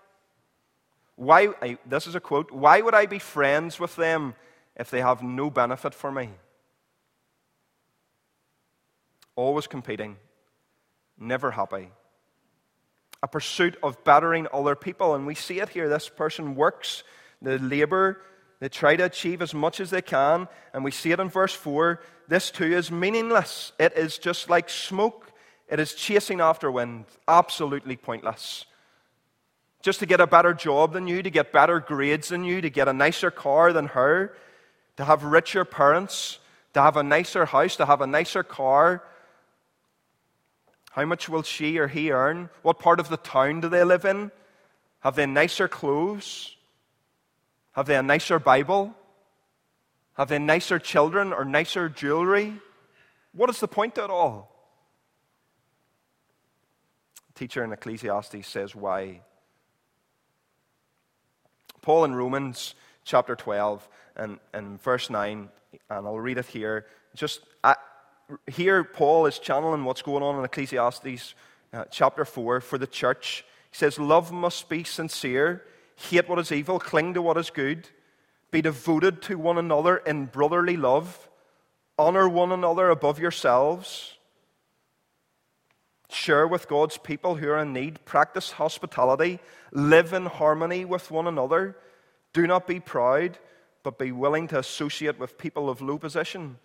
Why, 1.16 1.48
I, 1.62 1.78
this 1.86 2.06
is 2.06 2.14
a 2.14 2.20
quote, 2.20 2.50
why 2.50 2.80
would 2.80 2.94
I 2.94 3.06
be 3.06 3.18
friends 3.18 3.80
with 3.80 3.96
them 3.96 4.34
if 4.76 4.90
they 4.90 5.00
have 5.00 5.22
no 5.22 5.50
benefit 5.50 5.94
for 5.94 6.12
me? 6.12 6.30
Always 9.34 9.66
competing, 9.66 10.16
never 11.18 11.50
happy. 11.50 11.90
A 13.22 13.28
pursuit 13.28 13.76
of 13.82 14.04
bettering 14.04 14.46
other 14.52 14.76
people. 14.76 15.14
And 15.14 15.26
we 15.26 15.34
see 15.34 15.60
it 15.60 15.70
here. 15.70 15.88
This 15.88 16.08
person 16.08 16.54
works 16.54 17.02
the 17.42 17.58
labor 17.58 18.20
They 18.60 18.68
try 18.70 18.96
to 18.96 19.04
achieve 19.04 19.42
as 19.42 19.52
much 19.52 19.80
as 19.80 19.90
they 19.90 20.02
can. 20.02 20.48
And 20.72 20.84
we 20.84 20.90
see 20.90 21.12
it 21.12 21.20
in 21.20 21.28
verse 21.28 21.52
4. 21.52 22.00
This 22.28 22.50
too 22.50 22.64
is 22.64 22.90
meaningless. 22.90 23.72
It 23.78 23.92
is 23.96 24.18
just 24.18 24.48
like 24.48 24.70
smoke, 24.70 25.32
it 25.68 25.80
is 25.80 25.94
chasing 25.94 26.40
after 26.40 26.70
wind. 26.70 27.06
Absolutely 27.28 27.96
pointless. 27.96 28.64
Just 29.86 30.00
to 30.00 30.06
get 30.06 30.20
a 30.20 30.26
better 30.26 30.52
job 30.52 30.94
than 30.94 31.06
you, 31.06 31.22
to 31.22 31.30
get 31.30 31.52
better 31.52 31.78
grades 31.78 32.30
than 32.30 32.42
you, 32.42 32.60
to 32.60 32.68
get 32.68 32.88
a 32.88 32.92
nicer 32.92 33.30
car 33.30 33.72
than 33.72 33.86
her, 33.86 34.34
to 34.96 35.04
have 35.04 35.22
richer 35.22 35.64
parents, 35.64 36.40
to 36.74 36.82
have 36.82 36.96
a 36.96 37.04
nicer 37.04 37.44
house, 37.44 37.76
to 37.76 37.86
have 37.86 38.00
a 38.00 38.06
nicer 38.08 38.42
car. 38.42 39.04
How 40.90 41.04
much 41.04 41.28
will 41.28 41.44
she 41.44 41.78
or 41.78 41.86
he 41.86 42.10
earn? 42.10 42.50
What 42.62 42.80
part 42.80 42.98
of 42.98 43.08
the 43.08 43.16
town 43.16 43.60
do 43.60 43.68
they 43.68 43.84
live 43.84 44.04
in? 44.04 44.32
Have 45.02 45.14
they 45.14 45.24
nicer 45.24 45.68
clothes? 45.68 46.56
Have 47.70 47.86
they 47.86 47.94
a 47.94 48.02
nicer 48.02 48.40
Bible? 48.40 48.92
Have 50.14 50.26
they 50.26 50.40
nicer 50.40 50.80
children 50.80 51.32
or 51.32 51.44
nicer 51.44 51.88
jewelry? 51.88 52.54
What 53.30 53.50
is 53.50 53.60
the 53.60 53.68
point 53.68 53.98
at 53.98 54.10
all? 54.10 54.52
teacher 57.36 57.62
in 57.62 57.72
Ecclesiastes 57.72 58.48
says 58.48 58.74
why. 58.74 59.20
Paul 61.86 62.04
in 62.04 62.16
Romans 62.16 62.74
chapter 63.04 63.36
12 63.36 63.88
and, 64.16 64.40
and 64.52 64.82
verse 64.82 65.08
9, 65.08 65.48
and 65.88 66.06
I'll 66.08 66.18
read 66.18 66.36
it 66.36 66.46
here. 66.46 66.84
Just 67.14 67.42
uh, 67.62 67.76
here, 68.48 68.82
Paul 68.82 69.26
is 69.26 69.38
channeling 69.38 69.84
what's 69.84 70.02
going 70.02 70.24
on 70.24 70.36
in 70.36 70.44
Ecclesiastes 70.44 71.34
uh, 71.72 71.84
chapter 71.92 72.24
4 72.24 72.60
for 72.60 72.76
the 72.76 72.88
church. 72.88 73.44
He 73.70 73.76
says, 73.76 74.00
Love 74.00 74.32
must 74.32 74.68
be 74.68 74.82
sincere, 74.82 75.62
hate 75.94 76.28
what 76.28 76.40
is 76.40 76.50
evil, 76.50 76.80
cling 76.80 77.14
to 77.14 77.22
what 77.22 77.36
is 77.36 77.50
good, 77.50 77.88
be 78.50 78.60
devoted 78.60 79.22
to 79.22 79.38
one 79.38 79.56
another 79.56 79.98
in 79.98 80.26
brotherly 80.26 80.76
love, 80.76 81.28
honor 81.96 82.28
one 82.28 82.50
another 82.50 82.90
above 82.90 83.20
yourselves, 83.20 84.15
share 86.16 86.46
with 86.46 86.68
God's 86.68 86.96
people 86.98 87.36
who 87.36 87.48
are 87.48 87.58
in 87.58 87.72
need, 87.72 88.04
practice 88.04 88.52
hospitality, 88.52 89.38
live 89.72 90.12
in 90.12 90.26
harmony 90.26 90.84
with 90.84 91.10
one 91.10 91.26
another. 91.26 91.76
Do 92.32 92.46
not 92.46 92.66
be 92.66 92.80
proud, 92.80 93.38
but 93.82 93.98
be 93.98 94.12
willing 94.12 94.48
to 94.48 94.58
associate 94.58 95.18
with 95.18 95.38
people 95.38 95.68
of 95.68 95.80
low 95.80 95.98
position. 95.98 96.58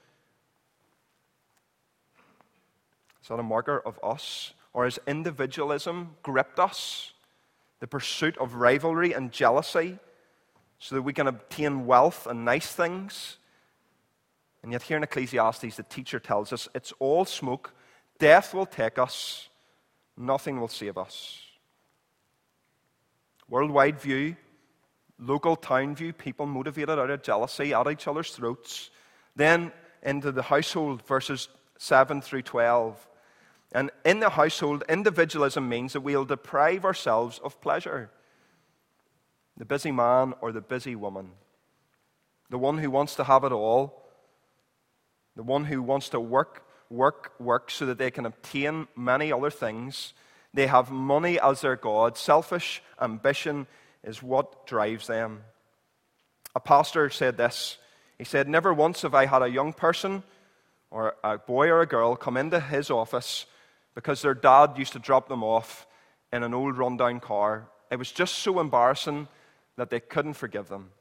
Is 3.22 3.28
that 3.28 3.40
a 3.40 3.44
marker 3.44 3.80
of 3.80 4.00
us? 4.02 4.54
Or 4.74 4.86
has 4.86 5.00
individualism 5.06 6.16
gripped 6.24 6.60
us? 6.60 7.12
The 7.80 7.88
pursuit 7.88 8.38
of 8.38 8.56
rivalry 8.56 9.14
and 9.14 9.32
jealousy 9.32 10.00
so 10.80 10.96
that 10.96 11.02
we 11.02 11.14
can 11.14 11.28
obtain 11.28 11.86
wealth 11.86 12.26
and 12.26 12.46
nice 12.46 12.72
things? 12.72 13.38
And 14.64 14.72
yet, 14.72 14.84
here 14.84 14.98
in 14.98 15.04
Ecclesiastes, 15.04 15.76
the 15.76 15.84
teacher 15.84 16.20
tells 16.20 16.54
us 16.54 16.68
it's 16.74 16.94
all 17.00 17.26
smoke. 17.26 17.74
Death 18.22 18.54
will 18.54 18.68
take 18.68 19.00
us, 19.00 19.50
nothing 20.16 20.60
will 20.60 20.68
save 20.68 20.96
us. 20.96 21.42
Worldwide 23.50 24.00
view, 24.00 24.36
local 25.18 25.56
town 25.56 25.96
view, 25.96 26.14
people 26.14 26.46
motivated 26.46 27.00
out 27.00 27.10
of 27.10 27.24
jealousy 27.24 27.74
at 27.74 27.88
each 27.88 28.08
other's 28.08 28.30
throats. 28.30 28.92
Then 29.36 29.72
into 30.04 30.32
the 30.32 30.44
household, 30.44 31.04
verses 31.08 31.50
7 31.80 32.22
through 32.22 32.44
12. 32.44 33.08
And 33.72 33.90
in 34.06 34.20
the 34.20 34.30
household, 34.30 34.84
individualism 34.88 35.68
means 35.68 35.94
that 35.94 36.02
we'll 36.02 36.24
deprive 36.24 36.86
ourselves 36.86 37.40
of 37.44 37.60
pleasure. 37.60 38.12
The 39.58 39.66
busy 39.66 39.92
man 39.92 40.36
or 40.42 40.52
the 40.52 40.62
busy 40.62 40.96
woman, 40.96 41.32
the 42.52 42.60
one 42.60 42.78
who 42.78 42.92
wants 42.92 43.16
to 43.16 43.24
have 43.24 43.44
it 43.46 43.52
all, 43.52 44.06
the 45.36 45.42
one 45.42 45.66
who 45.66 45.82
wants 45.82 46.10
to 46.10 46.20
work, 46.20 46.68
work, 46.92 47.34
work 47.40 47.72
so 47.72 47.86
that 47.86 47.98
they 47.98 48.12
can 48.12 48.26
obtain 48.26 48.88
many 48.96 49.32
other 49.32 49.50
things. 49.50 50.14
They 50.54 50.68
have 50.68 50.92
money 50.92 51.40
as 51.40 51.62
their 51.62 51.78
God. 51.78 52.18
Selfish 52.18 52.84
ambition 53.00 53.66
is 54.04 54.22
what 54.22 54.68
drives 54.68 55.08
them. 55.08 55.44
A 56.56 56.60
pastor 56.60 57.10
said 57.10 57.38
this. 57.38 57.78
He 58.18 58.26
said, 58.26 58.48
Never 58.48 58.74
once 58.74 59.02
have 59.04 59.16
I 59.16 59.26
had 59.26 59.42
a 59.42 59.50
young 59.50 59.74
person 59.74 60.24
or 60.92 61.16
a 61.24 61.38
boy 61.38 61.70
or 61.70 61.82
a 61.82 61.88
girl 61.88 62.16
come 62.16 62.36
into 62.36 62.60
his 62.60 62.92
office 62.92 63.46
because 63.96 64.22
their 64.22 64.34
dad 64.34 64.78
used 64.78 64.94
to 64.94 65.00
drop 65.00 65.30
them 65.30 65.44
off 65.44 65.88
in 66.34 66.44
an 66.44 66.54
old 66.54 66.78
rundown 66.78 67.20
car. 67.20 67.68
It 67.90 67.98
was 67.98 68.12
just 68.12 68.36
so 68.36 68.60
embarrassing 68.60 69.28
that 69.78 69.90
they 69.90 70.00
couldn't 70.00 70.34
forgive 70.34 70.68
them. 70.68 70.92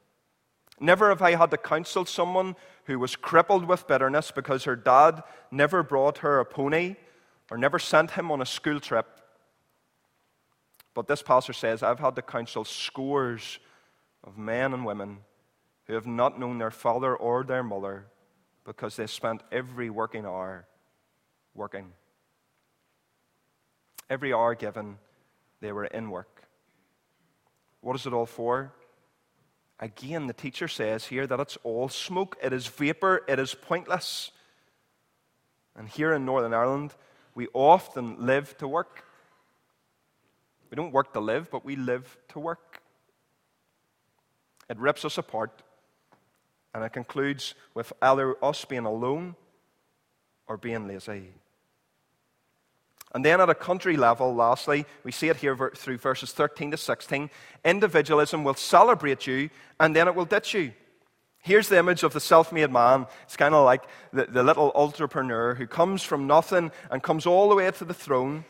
Never 0.79 1.09
have 1.09 1.21
I 1.21 1.35
had 1.35 1.51
to 1.51 1.57
counsel 1.57 2.05
someone 2.05 2.55
who 2.85 2.99
was 2.99 3.15
crippled 3.15 3.65
with 3.65 3.87
bitterness 3.87 4.31
because 4.31 4.63
her 4.63 4.75
dad 4.75 5.23
never 5.51 5.83
brought 5.83 6.19
her 6.19 6.39
a 6.39 6.45
pony 6.45 6.95
or 7.49 7.57
never 7.57 7.79
sent 7.79 8.11
him 8.11 8.31
on 8.31 8.41
a 8.41 8.45
school 8.45 8.79
trip. 8.79 9.07
But 10.93 11.07
this 11.07 11.21
pastor 11.21 11.53
says, 11.53 11.83
I've 11.83 11.99
had 11.99 12.15
to 12.15 12.21
counsel 12.21 12.65
scores 12.65 13.59
of 14.23 14.37
men 14.37 14.73
and 14.73 14.85
women 14.85 15.19
who 15.85 15.93
have 15.93 16.07
not 16.07 16.39
known 16.39 16.57
their 16.57 16.71
father 16.71 17.15
or 17.15 17.43
their 17.43 17.63
mother 17.63 18.05
because 18.65 18.95
they 18.95 19.07
spent 19.07 19.41
every 19.51 19.89
working 19.89 20.25
hour 20.25 20.65
working. 21.53 21.91
Every 24.09 24.33
hour 24.33 24.55
given, 24.55 24.97
they 25.61 25.71
were 25.71 25.85
in 25.85 26.09
work. 26.09 26.43
What 27.81 27.95
is 27.95 28.05
it 28.05 28.13
all 28.13 28.25
for? 28.25 28.73
Again, 29.81 30.27
the 30.27 30.33
teacher 30.33 30.67
says 30.67 31.07
here 31.07 31.25
that 31.25 31.39
it's 31.39 31.57
all 31.63 31.89
smoke, 31.89 32.37
it 32.41 32.53
is 32.53 32.67
vapor, 32.67 33.23
it 33.27 33.39
is 33.39 33.55
pointless. 33.55 34.31
And 35.75 35.89
here 35.89 36.13
in 36.13 36.23
Northern 36.23 36.53
Ireland, 36.53 36.93
we 37.33 37.47
often 37.53 38.23
live 38.25 38.55
to 38.59 38.67
work. 38.67 39.03
We 40.69 40.75
don't 40.75 40.91
work 40.91 41.13
to 41.13 41.19
live, 41.19 41.49
but 41.49 41.65
we 41.65 41.75
live 41.75 42.15
to 42.29 42.39
work. 42.39 42.81
It 44.69 44.77
rips 44.77 45.03
us 45.03 45.17
apart, 45.17 45.63
and 46.73 46.83
it 46.83 46.93
concludes 46.93 47.55
with 47.73 47.91
either 48.01 48.35
us 48.43 48.63
being 48.63 48.85
alone 48.85 49.35
or 50.47 50.57
being 50.57 50.87
lazy. 50.87 51.29
And 53.13 53.25
then 53.25 53.41
at 53.41 53.49
a 53.49 53.55
country 53.55 53.97
level, 53.97 54.33
lastly, 54.33 54.85
we 55.03 55.11
see 55.11 55.27
it 55.27 55.37
here 55.37 55.71
through 55.75 55.97
verses 55.97 56.31
13 56.31 56.71
to 56.71 56.77
16 56.77 57.29
individualism 57.63 58.43
will 58.43 58.53
celebrate 58.53 59.27
you 59.27 59.49
and 59.79 59.95
then 59.95 60.07
it 60.07 60.15
will 60.15 60.25
ditch 60.25 60.53
you. 60.53 60.73
Here's 61.43 61.69
the 61.69 61.79
image 61.79 62.03
of 62.03 62.13
the 62.13 62.19
self 62.19 62.51
made 62.51 62.71
man. 62.71 63.07
It's 63.23 63.35
kind 63.35 63.55
of 63.55 63.65
like 63.65 63.83
the, 64.13 64.25
the 64.25 64.43
little 64.43 64.71
entrepreneur 64.75 65.55
who 65.55 65.67
comes 65.67 66.03
from 66.03 66.27
nothing 66.27 66.71
and 66.89 67.01
comes 67.01 67.25
all 67.25 67.49
the 67.49 67.55
way 67.55 67.69
to 67.69 67.85
the 67.85 67.93
throne. 67.93 68.45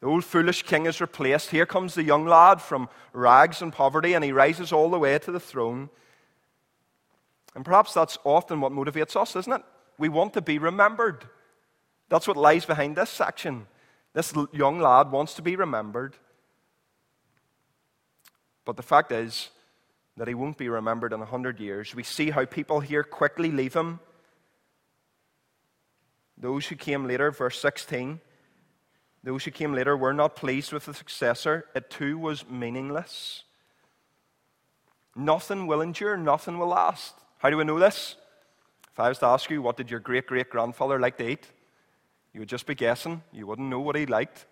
The 0.00 0.08
old 0.08 0.24
foolish 0.24 0.64
king 0.64 0.86
is 0.86 1.00
replaced. 1.00 1.50
Here 1.50 1.64
comes 1.64 1.94
the 1.94 2.02
young 2.02 2.26
lad 2.26 2.60
from 2.60 2.88
rags 3.12 3.62
and 3.62 3.72
poverty, 3.72 4.14
and 4.14 4.24
he 4.24 4.32
rises 4.32 4.72
all 4.72 4.90
the 4.90 4.98
way 4.98 5.16
to 5.16 5.30
the 5.30 5.38
throne. 5.38 5.90
And 7.54 7.64
perhaps 7.64 7.94
that's 7.94 8.18
often 8.24 8.60
what 8.60 8.72
motivates 8.72 9.14
us, 9.14 9.36
isn't 9.36 9.52
it? 9.52 9.62
We 9.98 10.08
want 10.08 10.34
to 10.34 10.42
be 10.42 10.58
remembered. 10.58 11.26
That's 12.12 12.28
what 12.28 12.36
lies 12.36 12.66
behind 12.66 12.94
this 12.94 13.08
section. 13.08 13.66
This 14.12 14.34
young 14.52 14.78
lad 14.78 15.10
wants 15.10 15.32
to 15.32 15.40
be 15.40 15.56
remembered. 15.56 16.14
But 18.66 18.76
the 18.76 18.82
fact 18.82 19.10
is 19.12 19.48
that 20.18 20.28
he 20.28 20.34
won't 20.34 20.58
be 20.58 20.68
remembered 20.68 21.14
in 21.14 21.22
a 21.22 21.24
hundred 21.24 21.58
years. 21.58 21.94
We 21.94 22.02
see 22.02 22.28
how 22.28 22.44
people 22.44 22.80
here 22.80 23.02
quickly 23.02 23.50
leave 23.50 23.72
him. 23.72 23.98
Those 26.36 26.66
who 26.66 26.76
came 26.76 27.08
later, 27.08 27.30
verse 27.30 27.58
16, 27.58 28.20
those 29.24 29.46
who 29.46 29.50
came 29.50 29.72
later 29.72 29.96
were 29.96 30.12
not 30.12 30.36
pleased 30.36 30.70
with 30.70 30.84
the 30.84 30.92
successor. 30.92 31.64
It 31.74 31.88
too 31.88 32.18
was 32.18 32.46
meaningless. 32.46 33.44
Nothing 35.16 35.66
will 35.66 35.80
endure, 35.80 36.18
nothing 36.18 36.58
will 36.58 36.68
last. 36.68 37.14
How 37.38 37.48
do 37.48 37.56
we 37.56 37.64
know 37.64 37.78
this? 37.78 38.16
If 38.92 39.00
I 39.00 39.08
was 39.08 39.18
to 39.20 39.26
ask 39.28 39.48
you, 39.48 39.62
what 39.62 39.78
did 39.78 39.90
your 39.90 40.00
great 40.00 40.26
great 40.26 40.50
grandfather 40.50 41.00
like 41.00 41.16
to 41.16 41.30
eat? 41.30 41.48
You 42.32 42.40
would 42.40 42.48
just 42.48 42.66
be 42.66 42.74
guessing. 42.74 43.22
You 43.32 43.46
wouldn't 43.46 43.68
know 43.68 43.80
what 43.80 43.96
he 43.96 44.06
liked. 44.06 44.46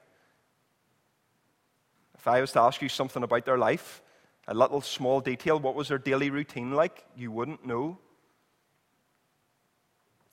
If 2.19 2.29
I 2.29 2.41
was 2.41 2.53
to 2.53 2.61
ask 2.61 2.83
you 2.83 2.89
something 2.89 3.23
about 3.23 3.47
their 3.47 3.57
life, 3.57 4.03
a 4.47 4.55
little 4.55 4.81
small 4.81 5.21
detail, 5.21 5.59
what 5.59 5.75
was 5.75 5.89
their 5.89 5.99
daily 5.99 6.29
routine 6.29 6.73
like, 6.73 7.05
you 7.17 7.31
wouldn't 7.31 7.65
know. 7.65 7.99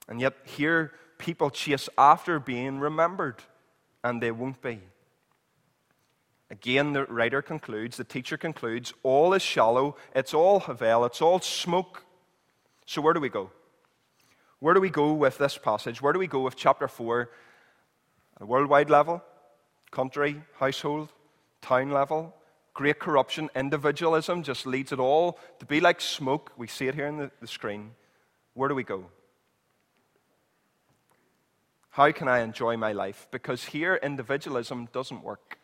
And 0.09 0.19
yet, 0.19 0.33
here, 0.43 0.91
people 1.17 1.49
chase 1.49 1.87
after 1.97 2.39
being 2.39 2.79
remembered, 2.79 3.43
and 4.03 4.21
they 4.21 4.31
won't 4.31 4.61
be. 4.61 4.81
Again, 6.49 6.93
the 6.93 7.05
writer 7.05 7.41
concludes, 7.41 7.97
the 7.97 8.03
teacher 8.03 8.37
concludes, 8.37 8.93
all 9.03 9.33
is 9.33 9.41
shallow, 9.41 9.97
it's 10.15 10.33
all 10.33 10.61
Havel, 10.61 11.05
it's 11.05 11.21
all 11.21 11.39
smoke. 11.41 12.05
So, 12.85 13.01
where 13.01 13.13
do 13.13 13.19
we 13.19 13.29
go? 13.29 13.51
Where 14.59 14.73
do 14.73 14.81
we 14.81 14.89
go 14.89 15.13
with 15.13 15.37
this 15.37 15.57
passage? 15.57 16.01
Where 16.01 16.13
do 16.13 16.19
we 16.19 16.27
go 16.27 16.41
with 16.41 16.55
chapter 16.55 16.87
4 16.87 17.29
at 18.35 18.41
a 18.41 18.45
worldwide 18.45 18.89
level, 18.89 19.23
country, 19.91 20.41
household, 20.59 21.11
town 21.61 21.91
level, 21.91 22.33
great 22.73 22.99
corruption, 22.99 23.49
individualism 23.55 24.43
just 24.43 24.65
leads 24.65 24.91
it 24.91 24.99
all 24.99 25.39
to 25.59 25.65
be 25.65 25.79
like 25.79 25.99
smoke. 26.01 26.51
We 26.57 26.67
see 26.67 26.87
it 26.87 26.95
here 26.95 27.07
on 27.07 27.17
the, 27.17 27.31
the 27.41 27.47
screen. 27.47 27.91
Where 28.53 28.69
do 28.69 28.75
we 28.75 28.83
go? 28.83 29.05
How 31.89 32.11
can 32.11 32.27
I 32.27 32.39
enjoy 32.39 32.77
my 32.77 32.91
life? 32.91 33.27
Because 33.31 33.65
here, 33.65 33.99
individualism 34.01 34.87
doesn't 34.93 35.23
work. 35.23 35.57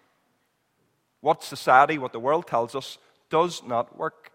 What 1.22 1.44
society, 1.44 2.00
what 2.00 2.12
the 2.12 2.20
world 2.20 2.48
tells 2.48 2.74
us, 2.76 2.98
does 3.30 3.64
not 3.64 3.98
work. 3.98 4.32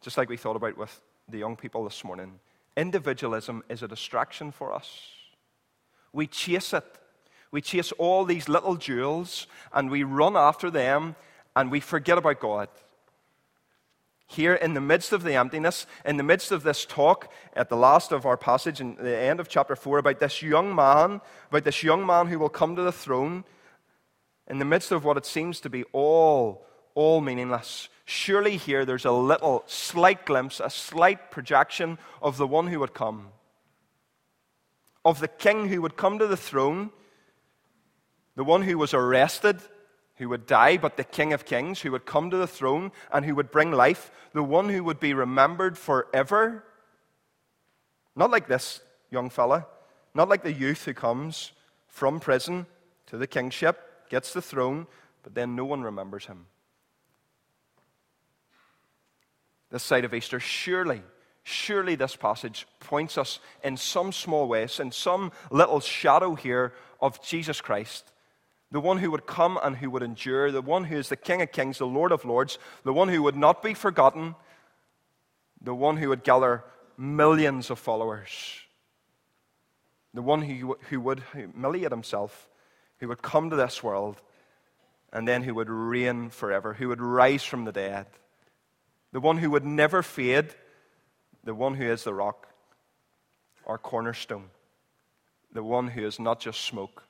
Just 0.00 0.16
like 0.16 0.28
we 0.28 0.36
thought 0.36 0.56
about 0.56 0.78
with 0.78 1.00
the 1.30 1.38
young 1.38 1.56
people 1.56 1.84
this 1.84 2.04
morning, 2.04 2.40
individualism 2.76 3.62
is 3.68 3.82
a 3.82 3.88
distraction 3.88 4.50
for 4.52 4.72
us. 4.72 5.08
We 6.12 6.26
chase 6.26 6.72
it. 6.72 6.84
We 7.50 7.60
chase 7.60 7.92
all 7.92 8.24
these 8.24 8.48
little 8.48 8.76
jewels 8.76 9.46
and 9.72 9.90
we 9.90 10.02
run 10.02 10.36
after 10.36 10.70
them 10.70 11.16
and 11.56 11.70
we 11.70 11.80
forget 11.80 12.18
about 12.18 12.40
God 12.40 12.68
here 14.30 14.54
in 14.54 14.74
the 14.74 14.80
midst 14.80 15.12
of 15.12 15.24
the 15.24 15.34
emptiness, 15.34 15.86
in 16.04 16.16
the 16.16 16.22
midst 16.22 16.52
of 16.52 16.62
this 16.62 16.84
talk 16.84 17.32
at 17.54 17.68
the 17.68 17.76
last 17.76 18.12
of 18.12 18.24
our 18.24 18.36
passage, 18.36 18.80
in 18.80 18.94
the 18.94 19.16
end 19.16 19.40
of 19.40 19.48
chapter 19.48 19.74
4, 19.74 19.98
about 19.98 20.20
this 20.20 20.40
young 20.40 20.72
man, 20.72 21.20
about 21.48 21.64
this 21.64 21.82
young 21.82 22.06
man 22.06 22.28
who 22.28 22.38
will 22.38 22.48
come 22.48 22.76
to 22.76 22.82
the 22.82 22.92
throne, 22.92 23.42
in 24.46 24.60
the 24.60 24.64
midst 24.64 24.92
of 24.92 25.04
what 25.04 25.16
it 25.16 25.26
seems 25.26 25.58
to 25.60 25.68
be 25.68 25.82
all, 25.92 26.64
all 26.94 27.20
meaningless, 27.20 27.88
surely 28.04 28.56
here 28.56 28.84
there's 28.84 29.04
a 29.04 29.12
little, 29.12 29.64
slight 29.66 30.26
glimpse, 30.26 30.60
a 30.60 30.70
slight 30.70 31.30
projection 31.30 31.98
of 32.20 32.36
the 32.36 32.46
one 32.46 32.66
who 32.66 32.80
would 32.80 32.94
come, 32.94 33.28
of 35.04 35.20
the 35.20 35.28
king 35.28 35.68
who 35.68 35.82
would 35.82 35.96
come 35.96 36.18
to 36.18 36.26
the 36.26 36.36
throne, 36.36 36.90
the 38.36 38.44
one 38.44 38.62
who 38.62 38.78
was 38.78 38.94
arrested 38.94 39.60
who 40.20 40.28
would 40.28 40.46
die, 40.46 40.76
but 40.76 40.98
the 40.98 41.04
King 41.04 41.32
of 41.32 41.46
Kings, 41.46 41.80
who 41.80 41.92
would 41.92 42.04
come 42.04 42.30
to 42.30 42.36
the 42.36 42.46
throne 42.46 42.92
and 43.10 43.24
who 43.24 43.34
would 43.34 43.50
bring 43.50 43.72
life, 43.72 44.10
the 44.34 44.42
one 44.42 44.68
who 44.68 44.84
would 44.84 45.00
be 45.00 45.14
remembered 45.14 45.78
forever. 45.78 46.62
Not 48.14 48.30
like 48.30 48.46
this 48.46 48.80
young 49.10 49.30
fella, 49.30 49.66
not 50.14 50.28
like 50.28 50.42
the 50.42 50.52
youth 50.52 50.84
who 50.84 50.92
comes 50.92 51.52
from 51.88 52.20
prison 52.20 52.66
to 53.06 53.16
the 53.16 53.26
kingship, 53.26 54.10
gets 54.10 54.34
the 54.34 54.42
throne, 54.42 54.86
but 55.22 55.34
then 55.34 55.56
no 55.56 55.64
one 55.64 55.82
remembers 55.82 56.26
him. 56.26 56.44
This 59.70 59.82
side 59.82 60.04
of 60.04 60.14
Easter, 60.14 60.40
surely, 60.40 61.02
surely 61.42 61.94
this 61.94 62.16
passage 62.16 62.66
points 62.80 63.16
us 63.16 63.38
in 63.62 63.76
some 63.76 64.12
small 64.12 64.48
ways, 64.48 64.80
in 64.80 64.90
some 64.90 65.32
little 65.50 65.80
shadow 65.80 66.34
here 66.34 66.72
of 67.00 67.22
Jesus 67.22 67.60
Christ 67.60 68.10
the 68.70 68.80
one 68.80 68.98
who 68.98 69.10
would 69.10 69.26
come 69.26 69.58
and 69.62 69.76
who 69.76 69.90
would 69.90 70.02
endure, 70.02 70.52
the 70.52 70.62
one 70.62 70.84
who 70.84 70.96
is 70.96 71.08
the 71.08 71.16
King 71.16 71.42
of 71.42 71.50
kings, 71.50 71.78
the 71.78 71.86
Lord 71.86 72.12
of 72.12 72.24
lords, 72.24 72.58
the 72.84 72.92
one 72.92 73.08
who 73.08 73.22
would 73.22 73.36
not 73.36 73.62
be 73.62 73.74
forgotten, 73.74 74.36
the 75.60 75.74
one 75.74 75.96
who 75.96 76.08
would 76.10 76.22
gather 76.22 76.64
millions 76.96 77.70
of 77.70 77.78
followers, 77.78 78.60
the 80.14 80.22
one 80.22 80.42
who, 80.42 80.78
who 80.88 81.00
would 81.00 81.22
humiliate 81.32 81.90
himself, 81.90 82.48
who 82.98 83.08
would 83.08 83.22
come 83.22 83.50
to 83.50 83.56
this 83.56 83.82
world, 83.82 84.20
and 85.12 85.26
then 85.26 85.42
who 85.42 85.54
would 85.54 85.68
reign 85.68 86.30
forever, 86.30 86.74
who 86.74 86.88
would 86.88 87.00
rise 87.00 87.42
from 87.42 87.64
the 87.64 87.72
dead, 87.72 88.06
the 89.12 89.20
one 89.20 89.38
who 89.38 89.50
would 89.50 89.64
never 89.64 90.02
fade, 90.02 90.54
the 91.44 91.54
one 91.54 91.74
who 91.74 91.84
is 91.84 92.04
the 92.04 92.14
rock, 92.14 92.48
our 93.66 93.78
cornerstone, 93.78 94.50
the 95.52 95.62
one 95.62 95.88
who 95.88 96.06
is 96.06 96.18
not 96.18 96.40
just 96.40 96.60
smoke 96.60 97.04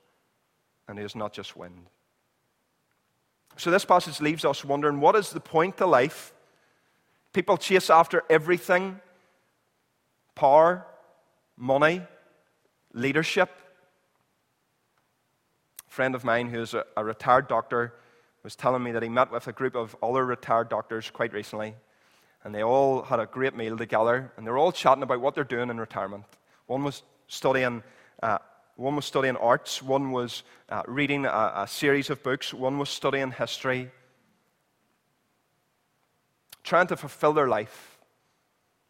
and 0.87 0.99
is 0.99 1.15
not 1.15 1.33
just 1.33 1.55
wind. 1.55 1.85
So, 3.57 3.69
this 3.69 3.85
passage 3.85 4.21
leaves 4.21 4.45
us 4.45 4.63
wondering 4.63 4.99
what 4.99 5.15
is 5.15 5.29
the 5.29 5.39
point 5.39 5.77
to 5.77 5.85
life? 5.85 6.33
People 7.33 7.57
chase 7.57 7.89
after 7.89 8.23
everything 8.29 8.99
power, 10.35 10.85
money, 11.57 12.01
leadership. 12.93 13.49
A 15.87 15.91
friend 15.91 16.15
of 16.15 16.23
mine 16.23 16.49
who's 16.49 16.73
a, 16.73 16.85
a 16.97 17.03
retired 17.03 17.47
doctor 17.47 17.93
was 18.43 18.55
telling 18.55 18.81
me 18.81 18.91
that 18.91 19.03
he 19.03 19.09
met 19.09 19.31
with 19.31 19.47
a 19.47 19.51
group 19.51 19.75
of 19.75 19.95
other 20.01 20.25
retired 20.25 20.69
doctors 20.69 21.11
quite 21.11 21.33
recently, 21.33 21.75
and 22.43 22.53
they 22.53 22.63
all 22.63 23.03
had 23.03 23.19
a 23.19 23.25
great 23.25 23.55
meal 23.55 23.77
together, 23.77 24.31
and 24.35 24.45
they 24.45 24.51
were 24.51 24.57
all 24.57 24.71
chatting 24.71 25.03
about 25.03 25.21
what 25.21 25.35
they're 25.35 25.43
doing 25.43 25.69
in 25.69 25.79
retirement. 25.79 26.25
One 26.67 26.83
was 26.83 27.03
studying 27.27 27.83
uh, 28.21 28.37
one 28.81 28.95
was 28.95 29.05
studying 29.05 29.37
arts, 29.37 29.81
one 29.81 30.11
was 30.11 30.43
uh, 30.69 30.81
reading 30.87 31.25
a, 31.25 31.53
a 31.55 31.67
series 31.67 32.09
of 32.09 32.23
books, 32.23 32.53
one 32.53 32.79
was 32.79 32.89
studying 32.89 33.31
history, 33.31 33.91
trying 36.63 36.87
to 36.87 36.97
fulfill 36.97 37.33
their 37.33 37.47
life. 37.47 37.99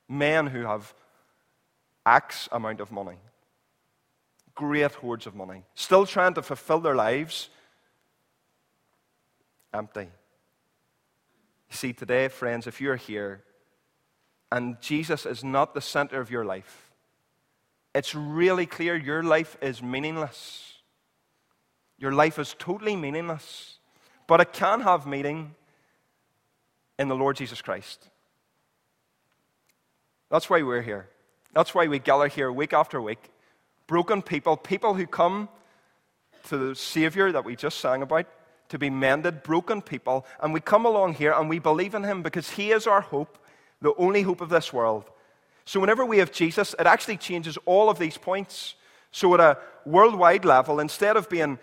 Men 0.08 0.48
who 0.48 0.62
have 0.62 0.94
X 2.06 2.50
amount 2.52 2.80
of 2.80 2.92
money, 2.92 3.18
great 4.56 4.92
hordes 4.92 5.28
of 5.28 5.36
money, 5.36 5.64
still 5.76 6.06
trying 6.06 6.34
to 6.36 6.42
fulfill 6.42 6.80
their 6.80 6.96
lives, 6.96 7.50
empty. 9.74 10.08
You 11.72 11.78
see, 11.78 11.94
today, 11.94 12.28
friends, 12.28 12.68
if 12.68 12.82
you're 12.82 12.98
here 12.98 13.44
and 14.52 14.80
Jesus 14.82 15.26
is 15.26 15.42
not 15.42 15.74
the 15.74 15.80
center 15.80 16.20
of 16.20 16.30
your 16.30 16.44
life, 16.44 16.92
it's 17.96 18.14
really 18.14 18.66
clear 18.66 18.94
your 18.98 19.24
life 19.24 19.58
is 19.62 19.82
meaningless. 19.82 20.74
Your 21.98 22.12
life 22.12 22.38
is 22.40 22.56
totally 22.60 22.98
meaningless. 22.98 23.78
But 24.28 24.42
it 24.42 24.52
can 24.52 24.82
have 24.82 25.08
meaning 25.08 25.56
in 27.00 27.08
the 27.08 27.16
Lord 27.16 27.38
Jesus 27.38 27.62
Christ. 27.62 28.10
That's 30.30 30.50
why 30.50 30.64
we're 30.64 30.82
here. 30.82 31.08
That's 31.54 31.74
why 31.74 31.88
we 31.88 32.00
gather 32.00 32.28
here 32.28 32.52
week 32.52 32.74
after 32.74 33.02
week. 33.02 33.32
Broken 33.88 34.22
people, 34.22 34.58
people 34.58 34.94
who 34.94 35.08
come 35.08 35.48
to 36.50 36.58
the 36.58 36.76
Savior 36.76 37.32
that 37.32 37.46
we 37.46 37.56
just 37.56 37.80
sang 37.80 38.02
about 38.02 38.28
to 38.72 38.80
be 38.80 38.90
mended, 38.90 39.44
broken 39.44 39.82
people. 39.82 40.26
And 40.42 40.54
we 40.54 40.60
come 40.60 40.86
along 40.86 41.16
here 41.16 41.34
and 41.34 41.50
we 41.50 41.60
believe 41.60 41.94
in 41.94 42.04
Him 42.04 42.24
because 42.24 42.52
He 42.52 42.72
is 42.72 42.88
our 42.88 43.02
hope, 43.02 43.38
the 43.82 43.94
only 43.96 44.24
hope 44.24 44.42
of 44.42 44.50
this 44.50 44.74
world. 44.74 45.10
So, 45.66 45.80
whenever 45.80 46.06
we 46.06 46.18
have 46.18 46.32
Jesus, 46.32 46.74
it 46.80 46.88
actually 46.88 47.18
changes 47.18 47.58
all 47.66 47.90
of 47.90 48.00
these 48.00 48.18
points. 48.18 48.76
So, 49.12 49.34
at 49.34 49.40
a 49.40 49.58
worldwide 49.86 50.46
level, 50.46 50.80
instead 50.80 51.18
of 51.18 51.30
being 51.30 51.60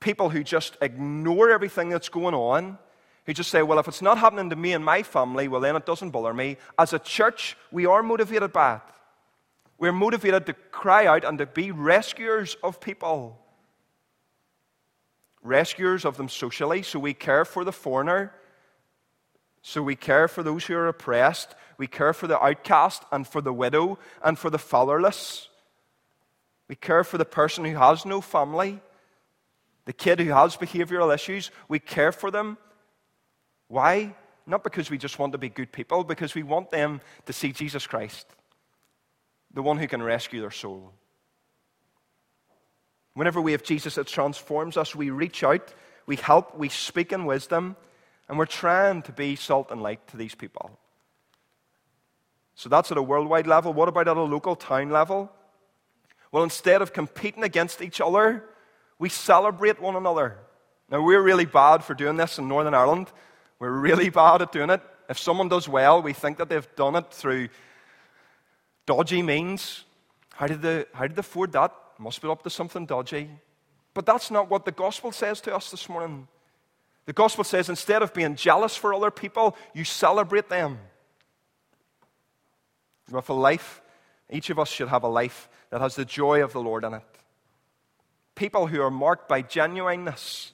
people 0.00 0.28
who 0.30 0.42
just 0.44 0.76
ignore 0.82 1.50
everything 1.50 1.88
that's 1.88 2.08
going 2.08 2.34
on, 2.34 2.78
who 3.26 3.32
just 3.32 3.50
say, 3.50 3.62
well, 3.62 3.78
if 3.78 3.88
it's 3.88 4.02
not 4.02 4.18
happening 4.18 4.50
to 4.50 4.56
me 4.56 4.72
and 4.72 4.84
my 4.84 5.02
family, 5.02 5.48
well, 5.48 5.60
then 5.60 5.76
it 5.76 5.86
doesn't 5.86 6.10
bother 6.10 6.34
me. 6.34 6.58
As 6.78 6.92
a 6.92 6.98
church, 6.98 7.56
we 7.72 7.86
are 7.86 8.02
motivated 8.02 8.52
by 8.52 8.76
it. 8.76 8.82
We're 9.78 9.92
motivated 9.92 10.46
to 10.46 10.52
cry 10.52 11.06
out 11.06 11.24
and 11.24 11.38
to 11.38 11.46
be 11.46 11.70
rescuers 11.70 12.56
of 12.62 12.80
people. 12.80 13.43
Rescuers 15.44 16.04
of 16.04 16.16
them 16.16 16.28
socially, 16.28 16.82
so 16.82 16.98
we 16.98 17.14
care 17.14 17.44
for 17.44 17.64
the 17.64 17.72
foreigner, 17.72 18.32
so 19.60 19.82
we 19.82 19.94
care 19.94 20.26
for 20.26 20.42
those 20.42 20.64
who 20.64 20.74
are 20.74 20.88
oppressed, 20.88 21.54
we 21.76 21.86
care 21.86 22.12
for 22.12 22.26
the 22.26 22.42
outcast 22.42 23.02
and 23.12 23.26
for 23.26 23.40
the 23.40 23.52
widow 23.52 23.98
and 24.24 24.38
for 24.38 24.50
the 24.50 24.58
fatherless. 24.58 25.48
We 26.68 26.76
care 26.76 27.04
for 27.04 27.18
the 27.18 27.24
person 27.26 27.64
who 27.64 27.76
has 27.76 28.06
no 28.06 28.20
family, 28.20 28.80
the 29.84 29.92
kid 29.92 30.18
who 30.18 30.32
has 30.32 30.56
behavioral 30.56 31.14
issues. 31.14 31.50
We 31.68 31.78
care 31.78 32.12
for 32.12 32.30
them. 32.30 32.56
Why? 33.68 34.14
Not 34.46 34.64
because 34.64 34.90
we 34.90 34.98
just 34.98 35.18
want 35.18 35.32
to 35.32 35.38
be 35.38 35.50
good 35.50 35.72
people, 35.72 36.04
because 36.04 36.34
we 36.34 36.42
want 36.42 36.70
them 36.70 37.00
to 37.26 37.32
see 37.32 37.52
Jesus 37.52 37.86
Christ, 37.86 38.26
the 39.52 39.62
one 39.62 39.78
who 39.78 39.88
can 39.88 40.02
rescue 40.02 40.40
their 40.40 40.50
soul. 40.50 40.92
Whenever 43.14 43.40
we 43.40 43.52
have 43.52 43.62
Jesus, 43.62 43.96
it 43.96 44.06
transforms 44.06 44.76
us. 44.76 44.94
We 44.94 45.10
reach 45.10 45.42
out, 45.42 45.72
we 46.06 46.16
help, 46.16 46.56
we 46.56 46.68
speak 46.68 47.12
in 47.12 47.24
wisdom, 47.24 47.76
and 48.28 48.38
we're 48.38 48.46
trying 48.46 49.02
to 49.02 49.12
be 49.12 49.36
salt 49.36 49.70
and 49.70 49.82
light 49.82 50.06
to 50.08 50.16
these 50.16 50.34
people. 50.34 50.78
So 52.56 52.68
that's 52.68 52.90
at 52.90 52.98
a 52.98 53.02
worldwide 53.02 53.46
level. 53.46 53.72
What 53.72 53.88
about 53.88 54.08
at 54.08 54.16
a 54.16 54.22
local 54.22 54.56
town 54.56 54.90
level? 54.90 55.30
Well, 56.32 56.42
instead 56.42 56.82
of 56.82 56.92
competing 56.92 57.44
against 57.44 57.80
each 57.80 58.00
other, 58.00 58.44
we 58.98 59.08
celebrate 59.08 59.80
one 59.80 59.96
another. 59.96 60.38
Now, 60.90 61.02
we're 61.02 61.22
really 61.22 61.46
bad 61.46 61.84
for 61.84 61.94
doing 61.94 62.16
this 62.16 62.38
in 62.38 62.48
Northern 62.48 62.74
Ireland. 62.74 63.08
We're 63.58 63.70
really 63.70 64.10
bad 64.10 64.42
at 64.42 64.52
doing 64.52 64.70
it. 64.70 64.82
If 65.08 65.18
someone 65.18 65.48
does 65.48 65.68
well, 65.68 66.02
we 66.02 66.12
think 66.12 66.38
that 66.38 66.48
they've 66.48 66.74
done 66.76 66.96
it 66.96 67.12
through 67.12 67.48
dodgy 68.86 69.22
means. 69.22 69.84
How 70.34 70.46
did 70.46 70.62
they, 70.62 70.86
how 70.92 71.06
did 71.06 71.16
they 71.16 71.20
afford 71.20 71.52
that? 71.52 71.72
Must 71.98 72.20
be 72.20 72.28
up 72.28 72.42
to 72.42 72.50
something 72.50 72.86
dodgy. 72.86 73.30
But 73.94 74.06
that's 74.06 74.30
not 74.30 74.50
what 74.50 74.64
the 74.64 74.72
gospel 74.72 75.12
says 75.12 75.40
to 75.42 75.54
us 75.54 75.70
this 75.70 75.88
morning. 75.88 76.26
The 77.06 77.12
gospel 77.12 77.44
says 77.44 77.68
instead 77.68 78.02
of 78.02 78.12
being 78.12 78.34
jealous 78.34 78.76
for 78.76 78.92
other 78.92 79.10
people, 79.10 79.56
you 79.74 79.84
celebrate 79.84 80.48
them. 80.48 80.78
With 83.10 83.28
a 83.28 83.34
life, 83.34 83.82
each 84.30 84.50
of 84.50 84.58
us 84.58 84.68
should 84.68 84.88
have 84.88 85.04
a 85.04 85.08
life 85.08 85.48
that 85.70 85.80
has 85.80 85.94
the 85.94 86.04
joy 86.04 86.42
of 86.42 86.52
the 86.52 86.60
Lord 86.60 86.84
in 86.84 86.94
it. 86.94 87.02
People 88.34 88.66
who 88.66 88.80
are 88.80 88.90
marked 88.90 89.28
by 89.28 89.42
genuineness, 89.42 90.52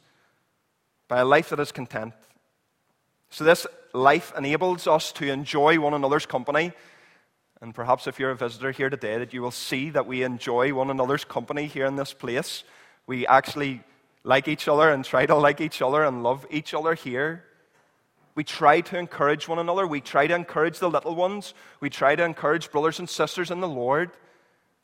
by 1.08 1.20
a 1.20 1.24
life 1.24 1.48
that 1.50 1.60
is 1.60 1.72
content. 1.72 2.14
So, 3.30 3.44
this 3.44 3.66
life 3.94 4.32
enables 4.36 4.86
us 4.86 5.12
to 5.12 5.30
enjoy 5.30 5.78
one 5.78 5.94
another's 5.94 6.26
company. 6.26 6.72
And 7.62 7.74
perhaps 7.74 8.06
if 8.06 8.18
you're 8.18 8.30
a 8.30 8.36
visitor 8.36 8.70
here 8.70 8.88
today, 8.88 9.18
that 9.18 9.34
you 9.34 9.42
will 9.42 9.50
see 9.50 9.90
that 9.90 10.06
we 10.06 10.22
enjoy 10.22 10.72
one 10.72 10.90
another's 10.90 11.24
company 11.24 11.66
here 11.66 11.86
in 11.86 11.96
this 11.96 12.14
place. 12.14 12.64
We 13.06 13.26
actually 13.26 13.82
like 14.24 14.48
each 14.48 14.66
other 14.66 14.90
and 14.90 15.04
try 15.04 15.26
to 15.26 15.34
like 15.34 15.60
each 15.60 15.82
other 15.82 16.02
and 16.04 16.22
love 16.22 16.46
each 16.50 16.72
other 16.72 16.94
here. 16.94 17.44
We 18.34 18.44
try 18.44 18.80
to 18.80 18.98
encourage 18.98 19.48
one 19.48 19.58
another. 19.58 19.86
We 19.86 20.00
try 20.00 20.26
to 20.26 20.34
encourage 20.34 20.78
the 20.78 20.88
little 20.88 21.14
ones. 21.14 21.52
We 21.80 21.90
try 21.90 22.16
to 22.16 22.24
encourage 22.24 22.70
brothers 22.70 22.98
and 22.98 23.08
sisters 23.08 23.50
in 23.50 23.60
the 23.60 23.68
Lord. 23.68 24.10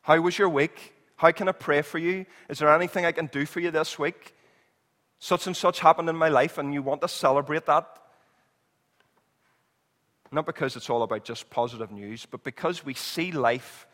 How 0.03 0.21
was 0.21 0.39
your 0.39 0.49
week? 0.49 0.95
How 1.17 1.33
can 1.33 1.49
I 1.49 1.53
pray 1.53 1.81
for 1.81 1.99
you? 1.99 2.27
Is 2.51 2.59
there 2.59 2.75
anything 2.75 3.07
I 3.07 3.13
can 3.13 3.27
do 3.27 3.47
for 3.47 3.61
you 3.61 3.71
this 3.71 3.99
week? 3.99 4.35
Such 5.19 5.47
and 5.47 5.57
such 5.57 5.81
happened 5.81 6.11
in 6.11 6.17
my 6.17 6.29
life, 6.29 6.59
and 6.59 6.75
you 6.75 6.83
want 6.83 7.01
to 7.01 7.09
celebrate 7.09 7.65
that. 7.67 7.89
Not 10.33 10.47
because 10.47 10.77
it's 10.77 10.91
all 10.91 11.03
about 11.03 11.25
just 11.25 11.51
positive 11.51 11.91
news, 11.91 12.27
but 12.27 12.43
because 12.43 12.85
we 12.85 12.95
see 12.95 13.33
life 13.33 13.87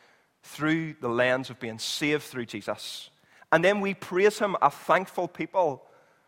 through 0.42 0.94
the 1.00 1.08
lens 1.08 1.50
of 1.50 1.60
being 1.60 1.78
saved 1.78 2.22
through 2.22 2.46
Jesus. 2.46 3.10
And 3.50 3.62
then 3.62 3.80
we 3.80 3.94
praise 3.94 4.38
Him, 4.38 4.56
a 4.62 4.70
thankful 4.70 5.28
people, 5.28 5.84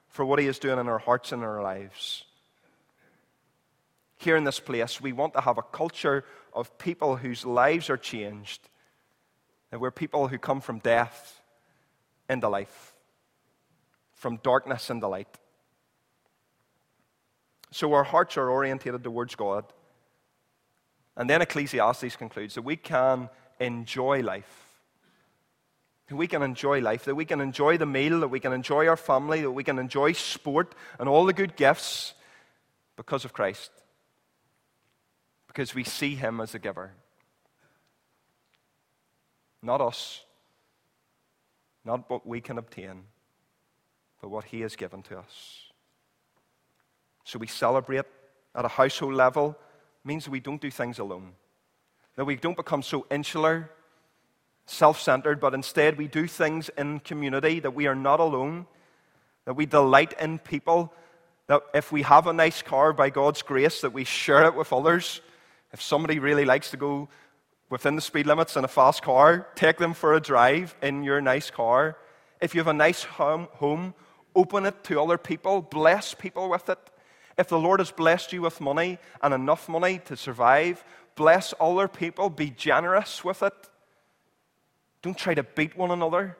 for 0.08 0.24
what 0.24 0.38
He 0.38 0.46
is 0.46 0.58
doing 0.58 0.78
in 0.78 0.88
our 0.88 0.98
hearts 0.98 1.32
and 1.32 1.42
our 1.42 1.62
lives. 1.62 2.24
Here 4.16 4.36
in 4.36 4.44
this 4.44 4.60
place, 4.60 5.00
we 5.00 5.12
want 5.12 5.34
to 5.34 5.40
have 5.40 5.58
a 5.58 5.62
culture 5.62 6.24
of 6.52 6.78
people 6.78 7.16
whose 7.16 7.44
lives 7.44 7.90
are 7.90 7.96
changed. 7.96 8.68
That 9.70 9.80
we're 9.80 9.90
people 9.90 10.28
who 10.28 10.38
come 10.38 10.60
from 10.60 10.78
death 10.78 11.40
into 12.30 12.48
life, 12.48 12.94
from 14.12 14.36
darkness 14.42 14.88
into 14.88 15.08
light. 15.08 15.38
So 17.72 17.92
our 17.94 18.04
hearts 18.04 18.36
are 18.36 18.48
orientated 18.48 19.02
towards 19.02 19.34
God. 19.34 19.64
And 21.16 21.30
then 21.30 21.42
Ecclesiastes 21.42 22.16
concludes 22.16 22.54
that 22.54 22.62
we 22.62 22.76
can 22.76 23.28
enjoy 23.60 24.20
life. 24.20 24.66
That 26.08 26.16
we 26.16 26.26
can 26.26 26.42
enjoy 26.42 26.80
life, 26.80 27.04
that 27.04 27.14
we 27.14 27.24
can 27.24 27.40
enjoy 27.40 27.78
the 27.78 27.86
meal, 27.86 28.20
that 28.20 28.28
we 28.28 28.40
can 28.40 28.52
enjoy 28.52 28.88
our 28.88 28.96
family, 28.96 29.42
that 29.42 29.50
we 29.50 29.64
can 29.64 29.78
enjoy 29.78 30.12
sport 30.12 30.74
and 30.98 31.08
all 31.08 31.24
the 31.24 31.32
good 31.32 31.56
gifts 31.56 32.14
because 32.96 33.24
of 33.24 33.32
Christ. 33.32 33.70
Because 35.46 35.74
we 35.74 35.84
see 35.84 36.14
Him 36.14 36.40
as 36.40 36.54
a 36.54 36.58
giver. 36.58 36.92
Not 39.62 39.80
us, 39.80 40.24
not 41.84 42.10
what 42.10 42.26
we 42.26 42.40
can 42.40 42.58
obtain, 42.58 43.04
but 44.20 44.28
what 44.28 44.44
He 44.44 44.60
has 44.60 44.76
given 44.76 45.02
to 45.04 45.18
us. 45.18 45.70
So 47.24 47.38
we 47.38 47.46
celebrate 47.46 48.04
at 48.54 48.64
a 48.64 48.68
household 48.68 49.14
level 49.14 49.56
means 50.04 50.24
that 50.24 50.30
we 50.30 50.40
don't 50.40 50.60
do 50.60 50.70
things 50.70 50.98
alone. 50.98 51.32
That 52.16 52.26
we 52.26 52.36
don't 52.36 52.56
become 52.56 52.82
so 52.82 53.06
insular, 53.10 53.70
self 54.66 55.00
centered, 55.00 55.40
but 55.40 55.54
instead 55.54 55.98
we 55.98 56.06
do 56.06 56.26
things 56.26 56.70
in 56.76 57.00
community, 57.00 57.60
that 57.60 57.74
we 57.74 57.86
are 57.86 57.94
not 57.94 58.20
alone, 58.20 58.66
that 59.46 59.54
we 59.54 59.66
delight 59.66 60.14
in 60.20 60.38
people, 60.38 60.92
that 61.46 61.62
if 61.74 61.92
we 61.92 62.02
have 62.02 62.26
a 62.26 62.32
nice 62.32 62.62
car 62.62 62.92
by 62.92 63.10
God's 63.10 63.42
grace, 63.42 63.80
that 63.80 63.92
we 63.92 64.04
share 64.04 64.44
it 64.44 64.54
with 64.54 64.72
others. 64.72 65.20
If 65.72 65.82
somebody 65.82 66.18
really 66.18 66.44
likes 66.44 66.70
to 66.70 66.76
go 66.76 67.08
within 67.68 67.96
the 67.96 68.02
speed 68.02 68.26
limits 68.26 68.56
in 68.56 68.64
a 68.64 68.68
fast 68.68 69.02
car, 69.02 69.48
take 69.54 69.78
them 69.78 69.94
for 69.94 70.14
a 70.14 70.20
drive 70.20 70.74
in 70.80 71.02
your 71.02 71.20
nice 71.20 71.50
car. 71.50 71.96
If 72.40 72.54
you 72.54 72.60
have 72.60 72.68
a 72.68 72.72
nice 72.72 73.02
home, 73.02 73.48
home 73.54 73.94
open 74.34 74.66
it 74.66 74.84
to 74.84 75.00
other 75.00 75.18
people, 75.18 75.62
bless 75.62 76.14
people 76.14 76.48
with 76.48 76.68
it. 76.68 76.78
If 77.36 77.48
the 77.48 77.58
Lord 77.58 77.80
has 77.80 77.90
blessed 77.90 78.32
you 78.32 78.42
with 78.42 78.60
money 78.60 78.98
and 79.22 79.34
enough 79.34 79.68
money 79.68 80.00
to 80.06 80.16
survive, 80.16 80.84
bless 81.16 81.52
other 81.60 81.88
people, 81.88 82.30
be 82.30 82.50
generous 82.50 83.24
with 83.24 83.42
it. 83.42 83.54
Don't 85.02 85.18
try 85.18 85.34
to 85.34 85.42
beat 85.42 85.76
one 85.76 85.90
another. 85.90 86.36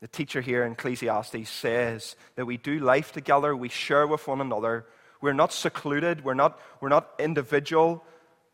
The 0.00 0.08
teacher 0.08 0.40
here 0.40 0.64
in 0.64 0.72
Ecclesiastes 0.72 1.50
says 1.50 2.14
that 2.36 2.46
we 2.46 2.56
do 2.56 2.78
life 2.78 3.12
together, 3.12 3.56
we 3.56 3.68
share 3.68 4.06
with 4.06 4.28
one 4.28 4.40
another. 4.40 4.86
We're 5.20 5.32
not 5.32 5.52
secluded, 5.52 6.24
we're 6.24 6.34
not, 6.34 6.60
we're 6.80 6.88
not 6.88 7.10
individual, 7.18 8.04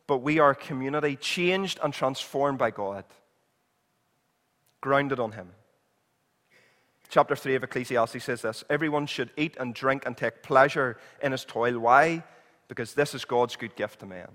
but 0.07 0.17
we 0.17 0.39
are 0.39 0.51
a 0.51 0.55
community 0.55 1.15
changed 1.15 1.79
and 1.83 1.93
transformed 1.93 2.57
by 2.57 2.71
God, 2.71 3.05
grounded 4.81 5.19
on 5.19 5.33
Him. 5.33 5.49
Chapter 7.09 7.35
3 7.35 7.55
of 7.55 7.63
Ecclesiastes 7.63 8.23
says 8.23 8.41
this 8.41 8.63
Everyone 8.69 9.05
should 9.05 9.31
eat 9.37 9.55
and 9.59 9.73
drink 9.73 10.05
and 10.05 10.15
take 10.15 10.43
pleasure 10.43 10.97
in 11.21 11.31
his 11.31 11.45
toil. 11.45 11.79
Why? 11.79 12.23
Because 12.67 12.93
this 12.93 13.13
is 13.13 13.25
God's 13.25 13.55
good 13.55 13.75
gift 13.75 13.99
to 13.99 14.05
man. 14.05 14.29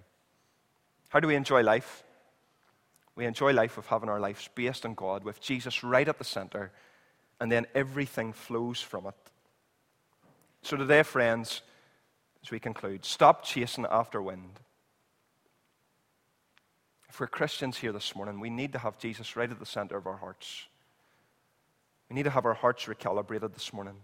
How 1.09 1.20
do 1.20 1.28
we 1.28 1.35
enjoy 1.35 1.62
life? 1.62 2.04
We 3.16 3.26
enjoy 3.26 3.52
life 3.52 3.76
with 3.76 3.87
having 3.87 4.09
our 4.09 4.20
lives 4.20 4.48
based 4.54 4.87
on 4.87 4.94
God, 4.94 5.24
with 5.24 5.40
Jesus 5.40 5.83
right 5.83 6.09
at 6.09 6.18
the 6.18 6.24
center, 6.24 6.70
and 7.40 7.50
then 7.50 7.66
everything 7.74 8.33
flows 8.33 8.80
from 8.80 9.06
it. 9.06 9.14
So, 10.62 10.76
today, 10.76 11.02
friends, 11.02 11.62
as 12.42 12.50
we 12.50 12.61
conclude, 12.61 13.04
stop 13.04 13.44
chasing 13.44 13.87
after 13.90 14.22
wind. 14.22 14.61
If 17.09 17.18
we're 17.18 17.26
Christians 17.26 17.78
here 17.78 17.92
this 17.92 18.14
morning, 18.14 18.38
we 18.38 18.50
need 18.50 18.72
to 18.72 18.78
have 18.78 18.98
Jesus 18.98 19.35
right 19.37 19.50
at 19.50 19.59
the 19.59 19.66
center 19.66 19.96
of 19.96 20.06
our 20.06 20.18
hearts. 20.18 20.66
We 22.11 22.16
need 22.16 22.25
to 22.25 22.31
have 22.31 22.44
our 22.44 22.55
hearts 22.55 22.87
recalibrated 22.87 23.55
this 23.55 23.73
morning. 23.73 23.94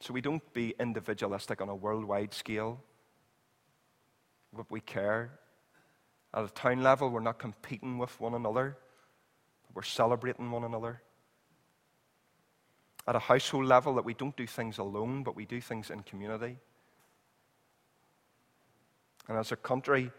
So 0.00 0.12
we 0.12 0.20
don't 0.20 0.52
be 0.52 0.74
individualistic 0.78 1.62
on 1.62 1.70
a 1.70 1.74
worldwide 1.74 2.34
scale, 2.34 2.82
but 4.52 4.70
we 4.70 4.82
care. 4.82 5.38
At 6.34 6.44
a 6.44 6.48
town 6.48 6.82
level, 6.82 7.08
we're 7.08 7.20
not 7.20 7.38
competing 7.38 7.96
with 7.96 8.20
one 8.20 8.34
another, 8.34 8.76
we're 9.72 9.82
celebrating 9.82 10.50
one 10.50 10.64
another. 10.64 11.00
At 13.08 13.16
a 13.16 13.20
household 13.20 13.64
level, 13.64 13.94
that 13.94 14.04
we 14.04 14.14
don't 14.14 14.36
do 14.36 14.46
things 14.46 14.76
alone, 14.76 15.22
but 15.22 15.36
we 15.36 15.46
do 15.46 15.60
things 15.62 15.90
in 15.90 16.02
community. 16.02 16.58
And 19.28 19.38
as 19.38 19.52
a 19.52 19.56
country, 19.56 20.10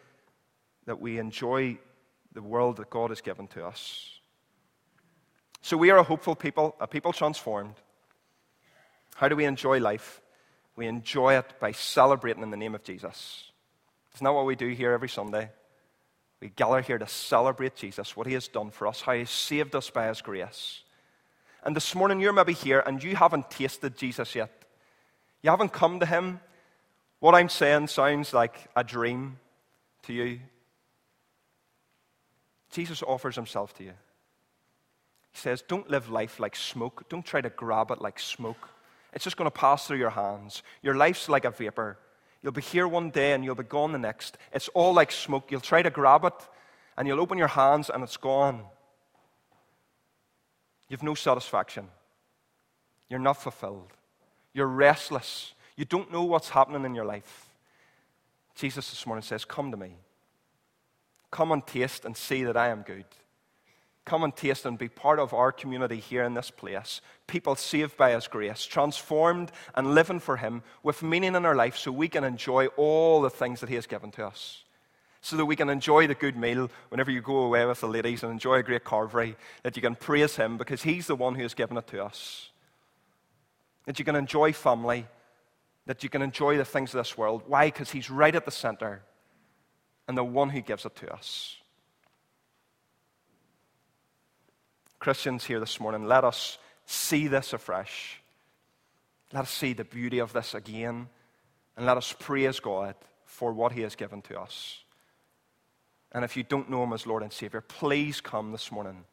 that 0.85 0.99
we 0.99 1.19
enjoy 1.19 1.77
the 2.33 2.41
world 2.41 2.77
that 2.77 2.89
God 2.89 3.11
has 3.11 3.21
given 3.21 3.47
to 3.49 3.65
us. 3.65 4.16
So 5.61 5.77
we 5.77 5.89
are 5.89 5.97
a 5.97 6.03
hopeful 6.03 6.35
people, 6.35 6.75
a 6.79 6.87
people 6.87 7.13
transformed. 7.13 7.75
How 9.15 9.27
do 9.27 9.35
we 9.35 9.45
enjoy 9.45 9.79
life? 9.79 10.21
We 10.75 10.87
enjoy 10.87 11.37
it 11.37 11.59
by 11.59 11.71
celebrating 11.71 12.43
in 12.43 12.51
the 12.51 12.57
name 12.57 12.75
of 12.75 12.83
Jesus. 12.83 13.51
Isn't 14.15 14.25
that 14.25 14.33
what 14.33 14.45
we 14.45 14.55
do 14.55 14.69
here 14.69 14.91
every 14.91 15.09
Sunday? 15.09 15.49
We 16.39 16.49
gather 16.49 16.81
here 16.81 16.99
to 16.99 17.07
celebrate 17.07 17.75
Jesus, 17.75 18.15
what 18.15 18.27
he 18.27 18.33
has 18.33 18.47
done 18.47 18.69
for 18.69 18.87
us, 18.87 19.01
how 19.01 19.13
he 19.13 19.25
saved 19.25 19.75
us 19.75 19.89
by 19.89 20.07
his 20.07 20.21
grace. 20.21 20.83
And 21.63 21.75
this 21.75 21.95
morning 21.95 22.19
you're 22.19 22.33
maybe 22.33 22.53
here 22.53 22.83
and 22.85 23.03
you 23.03 23.15
haven't 23.15 23.49
tasted 23.49 23.97
Jesus 23.97 24.35
yet. 24.35 24.51
You 25.41 25.49
haven't 25.49 25.73
come 25.73 25.99
to 25.99 26.05
him. 26.05 26.39
What 27.19 27.33
I'm 27.33 27.49
saying 27.49 27.87
sounds 27.87 28.33
like 28.33 28.55
a 28.75 28.83
dream 28.83 29.39
to 30.03 30.13
you. 30.13 30.39
Jesus 32.71 33.01
offers 33.01 33.35
himself 33.35 33.73
to 33.75 33.83
you. 33.83 33.93
He 35.37 35.41
says, 35.41 35.61
Don't 35.61 35.87
live 35.87 36.09
life 36.09 36.39
like 36.39 36.55
smoke. 36.55 37.07
Don't 37.09 37.23
try 37.23 37.41
to 37.41 37.51
grab 37.51 37.91
it 37.91 38.01
like 38.01 38.19
smoke. 38.19 38.69
It's 39.13 39.23
just 39.23 39.37
going 39.37 39.45
to 39.45 39.51
pass 39.51 39.85
through 39.85 39.99
your 39.99 40.09
hands. 40.09 40.63
Your 40.81 40.95
life's 40.95 41.29
like 41.29 41.45
a 41.45 41.51
vapor. 41.51 41.99
You'll 42.41 42.53
be 42.53 42.61
here 42.63 42.87
one 42.87 43.11
day 43.11 43.33
and 43.33 43.45
you'll 43.45 43.53
be 43.53 43.61
gone 43.61 43.91
the 43.91 43.99
next. 43.99 44.39
It's 44.51 44.67
all 44.69 44.93
like 44.95 45.11
smoke. 45.11 45.51
You'll 45.51 45.61
try 45.61 45.83
to 45.83 45.91
grab 45.91 46.25
it 46.25 46.33
and 46.97 47.07
you'll 47.07 47.19
open 47.19 47.37
your 47.37 47.49
hands 47.49 47.91
and 47.91 48.03
it's 48.03 48.17
gone. 48.17 48.63
You've 50.89 51.03
no 51.03 51.13
satisfaction. 51.13 51.87
You're 53.07 53.19
not 53.19 53.39
fulfilled. 53.39 53.91
You're 54.53 54.65
restless. 54.65 55.53
You 55.75 55.85
don't 55.85 56.11
know 56.11 56.23
what's 56.23 56.49
happening 56.49 56.83
in 56.83 56.95
your 56.95 57.05
life. 57.05 57.47
Jesus 58.55 58.89
this 58.89 59.05
morning 59.05 59.21
says, 59.21 59.45
Come 59.45 59.69
to 59.69 59.77
me. 59.77 59.97
Come 61.29 61.51
and 61.51 61.65
taste 61.67 62.05
and 62.05 62.17
see 62.17 62.43
that 62.43 62.57
I 62.57 62.69
am 62.69 62.81
good. 62.81 63.05
Come 64.07 64.23
and 64.23 64.33
taste 64.33 64.65
and 64.65 64.77
be 64.77 64.87
part 64.87 65.19
of 65.19 65.33
our 65.33 65.51
community 65.51 65.99
here 65.99 66.23
in 66.23 66.33
this 66.33 66.49
place. 66.49 67.01
People 67.27 67.57
saved 67.57 67.97
by 67.97 68.11
His 68.11 68.29
grace, 68.29 68.63
transformed 68.63 69.51
and 69.75 69.93
living 69.93 70.21
for 70.21 70.37
Him 70.37 70.63
with 70.81 71.03
meaning 71.03 71.35
in 71.35 71.45
our 71.45 71.55
life 71.55 71.75
so 71.75 71.91
we 71.91 72.07
can 72.07 72.23
enjoy 72.23 72.67
all 72.77 73.19
the 73.19 73.29
things 73.29 73.59
that 73.59 73.67
He 73.67 73.75
has 73.75 73.85
given 73.85 74.11
to 74.11 74.25
us. 74.25 74.63
So 75.19 75.35
that 75.35 75.45
we 75.45 75.57
can 75.57 75.69
enjoy 75.69 76.07
the 76.07 76.15
good 76.15 76.37
meal 76.37 76.71
whenever 76.87 77.11
you 77.11 77.19
go 77.19 77.39
away 77.39 77.65
with 77.65 77.81
the 77.81 77.89
ladies 77.89 78.23
and 78.23 78.31
enjoy 78.31 78.59
a 78.59 78.63
great 78.63 78.85
carvery, 78.85 79.35
that 79.63 79.75
you 79.75 79.81
can 79.81 79.95
praise 79.95 80.37
Him 80.37 80.55
because 80.55 80.83
He's 80.83 81.07
the 81.07 81.15
one 81.17 81.35
who 81.35 81.41
has 81.41 81.53
given 81.53 81.75
it 81.75 81.87
to 81.87 82.01
us. 82.01 82.51
That 83.87 83.99
you 83.99 84.05
can 84.05 84.15
enjoy 84.15 84.53
family, 84.53 85.05
that 85.85 86.01
you 86.01 86.09
can 86.09 86.21
enjoy 86.21 86.55
the 86.55 86.63
things 86.63 86.93
of 86.93 86.99
this 86.99 87.17
world. 87.17 87.43
Why? 87.45 87.65
Because 87.65 87.91
He's 87.91 88.09
right 88.09 88.35
at 88.35 88.45
the 88.45 88.51
center 88.51 89.01
and 90.07 90.17
the 90.17 90.23
one 90.23 90.51
who 90.51 90.61
gives 90.61 90.85
it 90.85 90.95
to 90.95 91.13
us. 91.13 91.57
Christians 94.99 95.45
here 95.45 95.59
this 95.59 95.79
morning, 95.79 96.07
let 96.07 96.23
us 96.23 96.57
see 96.85 97.27
this 97.27 97.53
afresh. 97.53 98.21
Let 99.33 99.43
us 99.43 99.51
see 99.51 99.73
the 99.73 99.83
beauty 99.83 100.19
of 100.19 100.33
this 100.33 100.53
again. 100.53 101.09
And 101.75 101.85
let 101.85 101.97
us 101.97 102.13
praise 102.17 102.59
God 102.59 102.95
for 103.25 103.53
what 103.53 103.71
He 103.71 103.81
has 103.81 103.95
given 103.95 104.21
to 104.23 104.39
us. 104.39 104.79
And 106.11 106.25
if 106.25 106.35
you 106.35 106.43
don't 106.43 106.69
know 106.69 106.83
Him 106.83 106.93
as 106.93 107.05
Lord 107.05 107.23
and 107.23 107.31
Savior, 107.31 107.61
please 107.61 108.21
come 108.21 108.51
this 108.51 108.71
morning. 108.71 109.03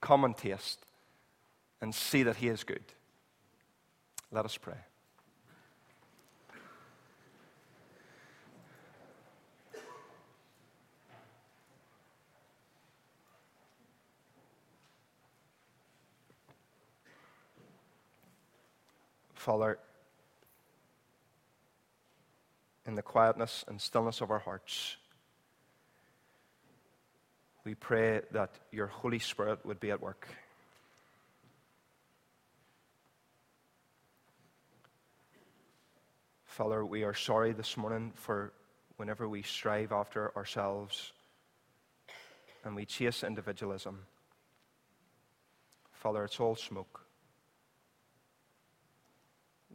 Come 0.00 0.24
and 0.24 0.36
taste 0.36 0.84
and 1.80 1.94
see 1.94 2.22
that 2.24 2.36
He 2.36 2.48
is 2.48 2.64
good. 2.64 2.84
Let 4.30 4.44
us 4.44 4.58
pray. 4.58 4.74
Father, 19.44 19.78
in 22.86 22.94
the 22.94 23.02
quietness 23.02 23.62
and 23.68 23.78
stillness 23.78 24.22
of 24.22 24.30
our 24.30 24.38
hearts, 24.38 24.96
we 27.62 27.74
pray 27.74 28.22
that 28.32 28.52
your 28.72 28.86
Holy 28.86 29.18
Spirit 29.18 29.58
would 29.66 29.80
be 29.80 29.90
at 29.90 30.00
work. 30.00 30.26
Father, 36.46 36.82
we 36.82 37.04
are 37.04 37.12
sorry 37.12 37.52
this 37.52 37.76
morning 37.76 38.12
for 38.14 38.50
whenever 38.96 39.28
we 39.28 39.42
strive 39.42 39.92
after 39.92 40.34
ourselves 40.38 41.12
and 42.64 42.74
we 42.74 42.86
chase 42.86 43.22
individualism. 43.22 44.06
Father, 45.92 46.24
it's 46.24 46.40
all 46.40 46.56
smoke 46.56 47.03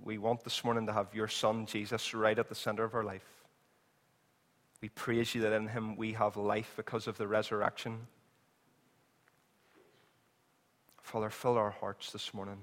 we 0.03 0.17
want 0.17 0.43
this 0.43 0.63
morning 0.63 0.85
to 0.87 0.93
have 0.93 1.13
your 1.13 1.27
Son, 1.27 1.65
Jesus, 1.65 2.13
right 2.13 2.37
at 2.37 2.49
the 2.49 2.55
center 2.55 2.83
of 2.83 2.95
our 2.95 3.03
life. 3.03 3.25
We 4.81 4.89
praise 4.89 5.35
you 5.35 5.41
that 5.41 5.53
in 5.53 5.67
him 5.67 5.97
we 5.97 6.13
have 6.13 6.37
life 6.37 6.73
because 6.77 7.07
of 7.07 7.17
the 7.17 7.27
resurrection. 7.27 8.07
Father, 11.01 11.29
fill 11.29 11.57
our 11.57 11.71
hearts 11.71 12.11
this 12.11 12.33
morning. 12.33 12.59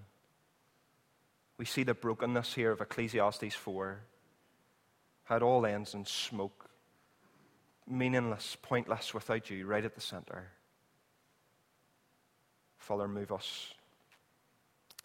We 1.59 1.65
see 1.65 1.83
the 1.83 1.95
brokenness 1.95 2.55
here 2.55 2.71
of 2.71 2.81
Ecclesiastes 2.81 3.55
4, 3.55 4.01
how 5.25 5.37
it 5.37 5.43
all 5.43 5.67
ends 5.67 5.95
in 5.95 6.05
smoke, 6.05 6.71
meaningless, 7.87 8.57
pointless 8.63 9.13
without 9.13 9.51
you 9.51 9.67
right 9.67 9.85
at 9.85 9.95
the 9.95 10.01
center. 10.01 10.49
Father, 12.79 13.09
move 13.09 13.33
us. 13.33 13.75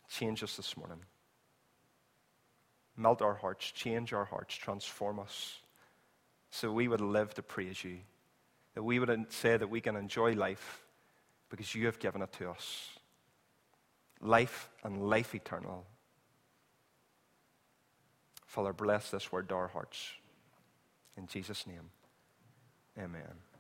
Change 0.08 0.44
us 0.44 0.56
this 0.56 0.78
morning 0.78 1.00
melt 2.98 3.22
our 3.22 3.36
hearts, 3.36 3.72
change 3.72 4.14
our 4.14 4.26
hearts, 4.26 4.56
transform 4.56 5.20
us, 5.20 5.60
so 6.50 6.72
we 6.72 6.88
would 6.88 7.02
live 7.02 7.34
to 7.36 7.42
praise 7.42 7.84
you. 7.84 7.98
That 8.76 8.84
we 8.84 9.00
would 9.00 9.32
say 9.32 9.58
that 9.58 9.70
we 9.70 9.82
can 9.82 9.96
enjoy 9.96 10.34
life 10.34 10.84
because 11.50 11.76
you 11.76 11.86
have 11.88 12.00
given 12.00 12.22
it 12.22 12.32
to 12.34 12.50
us. 12.50 12.90
Life 14.22 14.70
and 14.84 15.10
life 15.10 15.36
eternal. 15.36 15.86
Father, 18.46 18.74
bless 18.74 19.12
this 19.12 19.32
word 19.32 19.50
to 19.50 19.56
our 19.56 19.68
hearts. 19.68 20.12
In 21.18 21.28
Jesus' 21.28 21.66
name, 21.68 21.90
amen. 22.98 23.51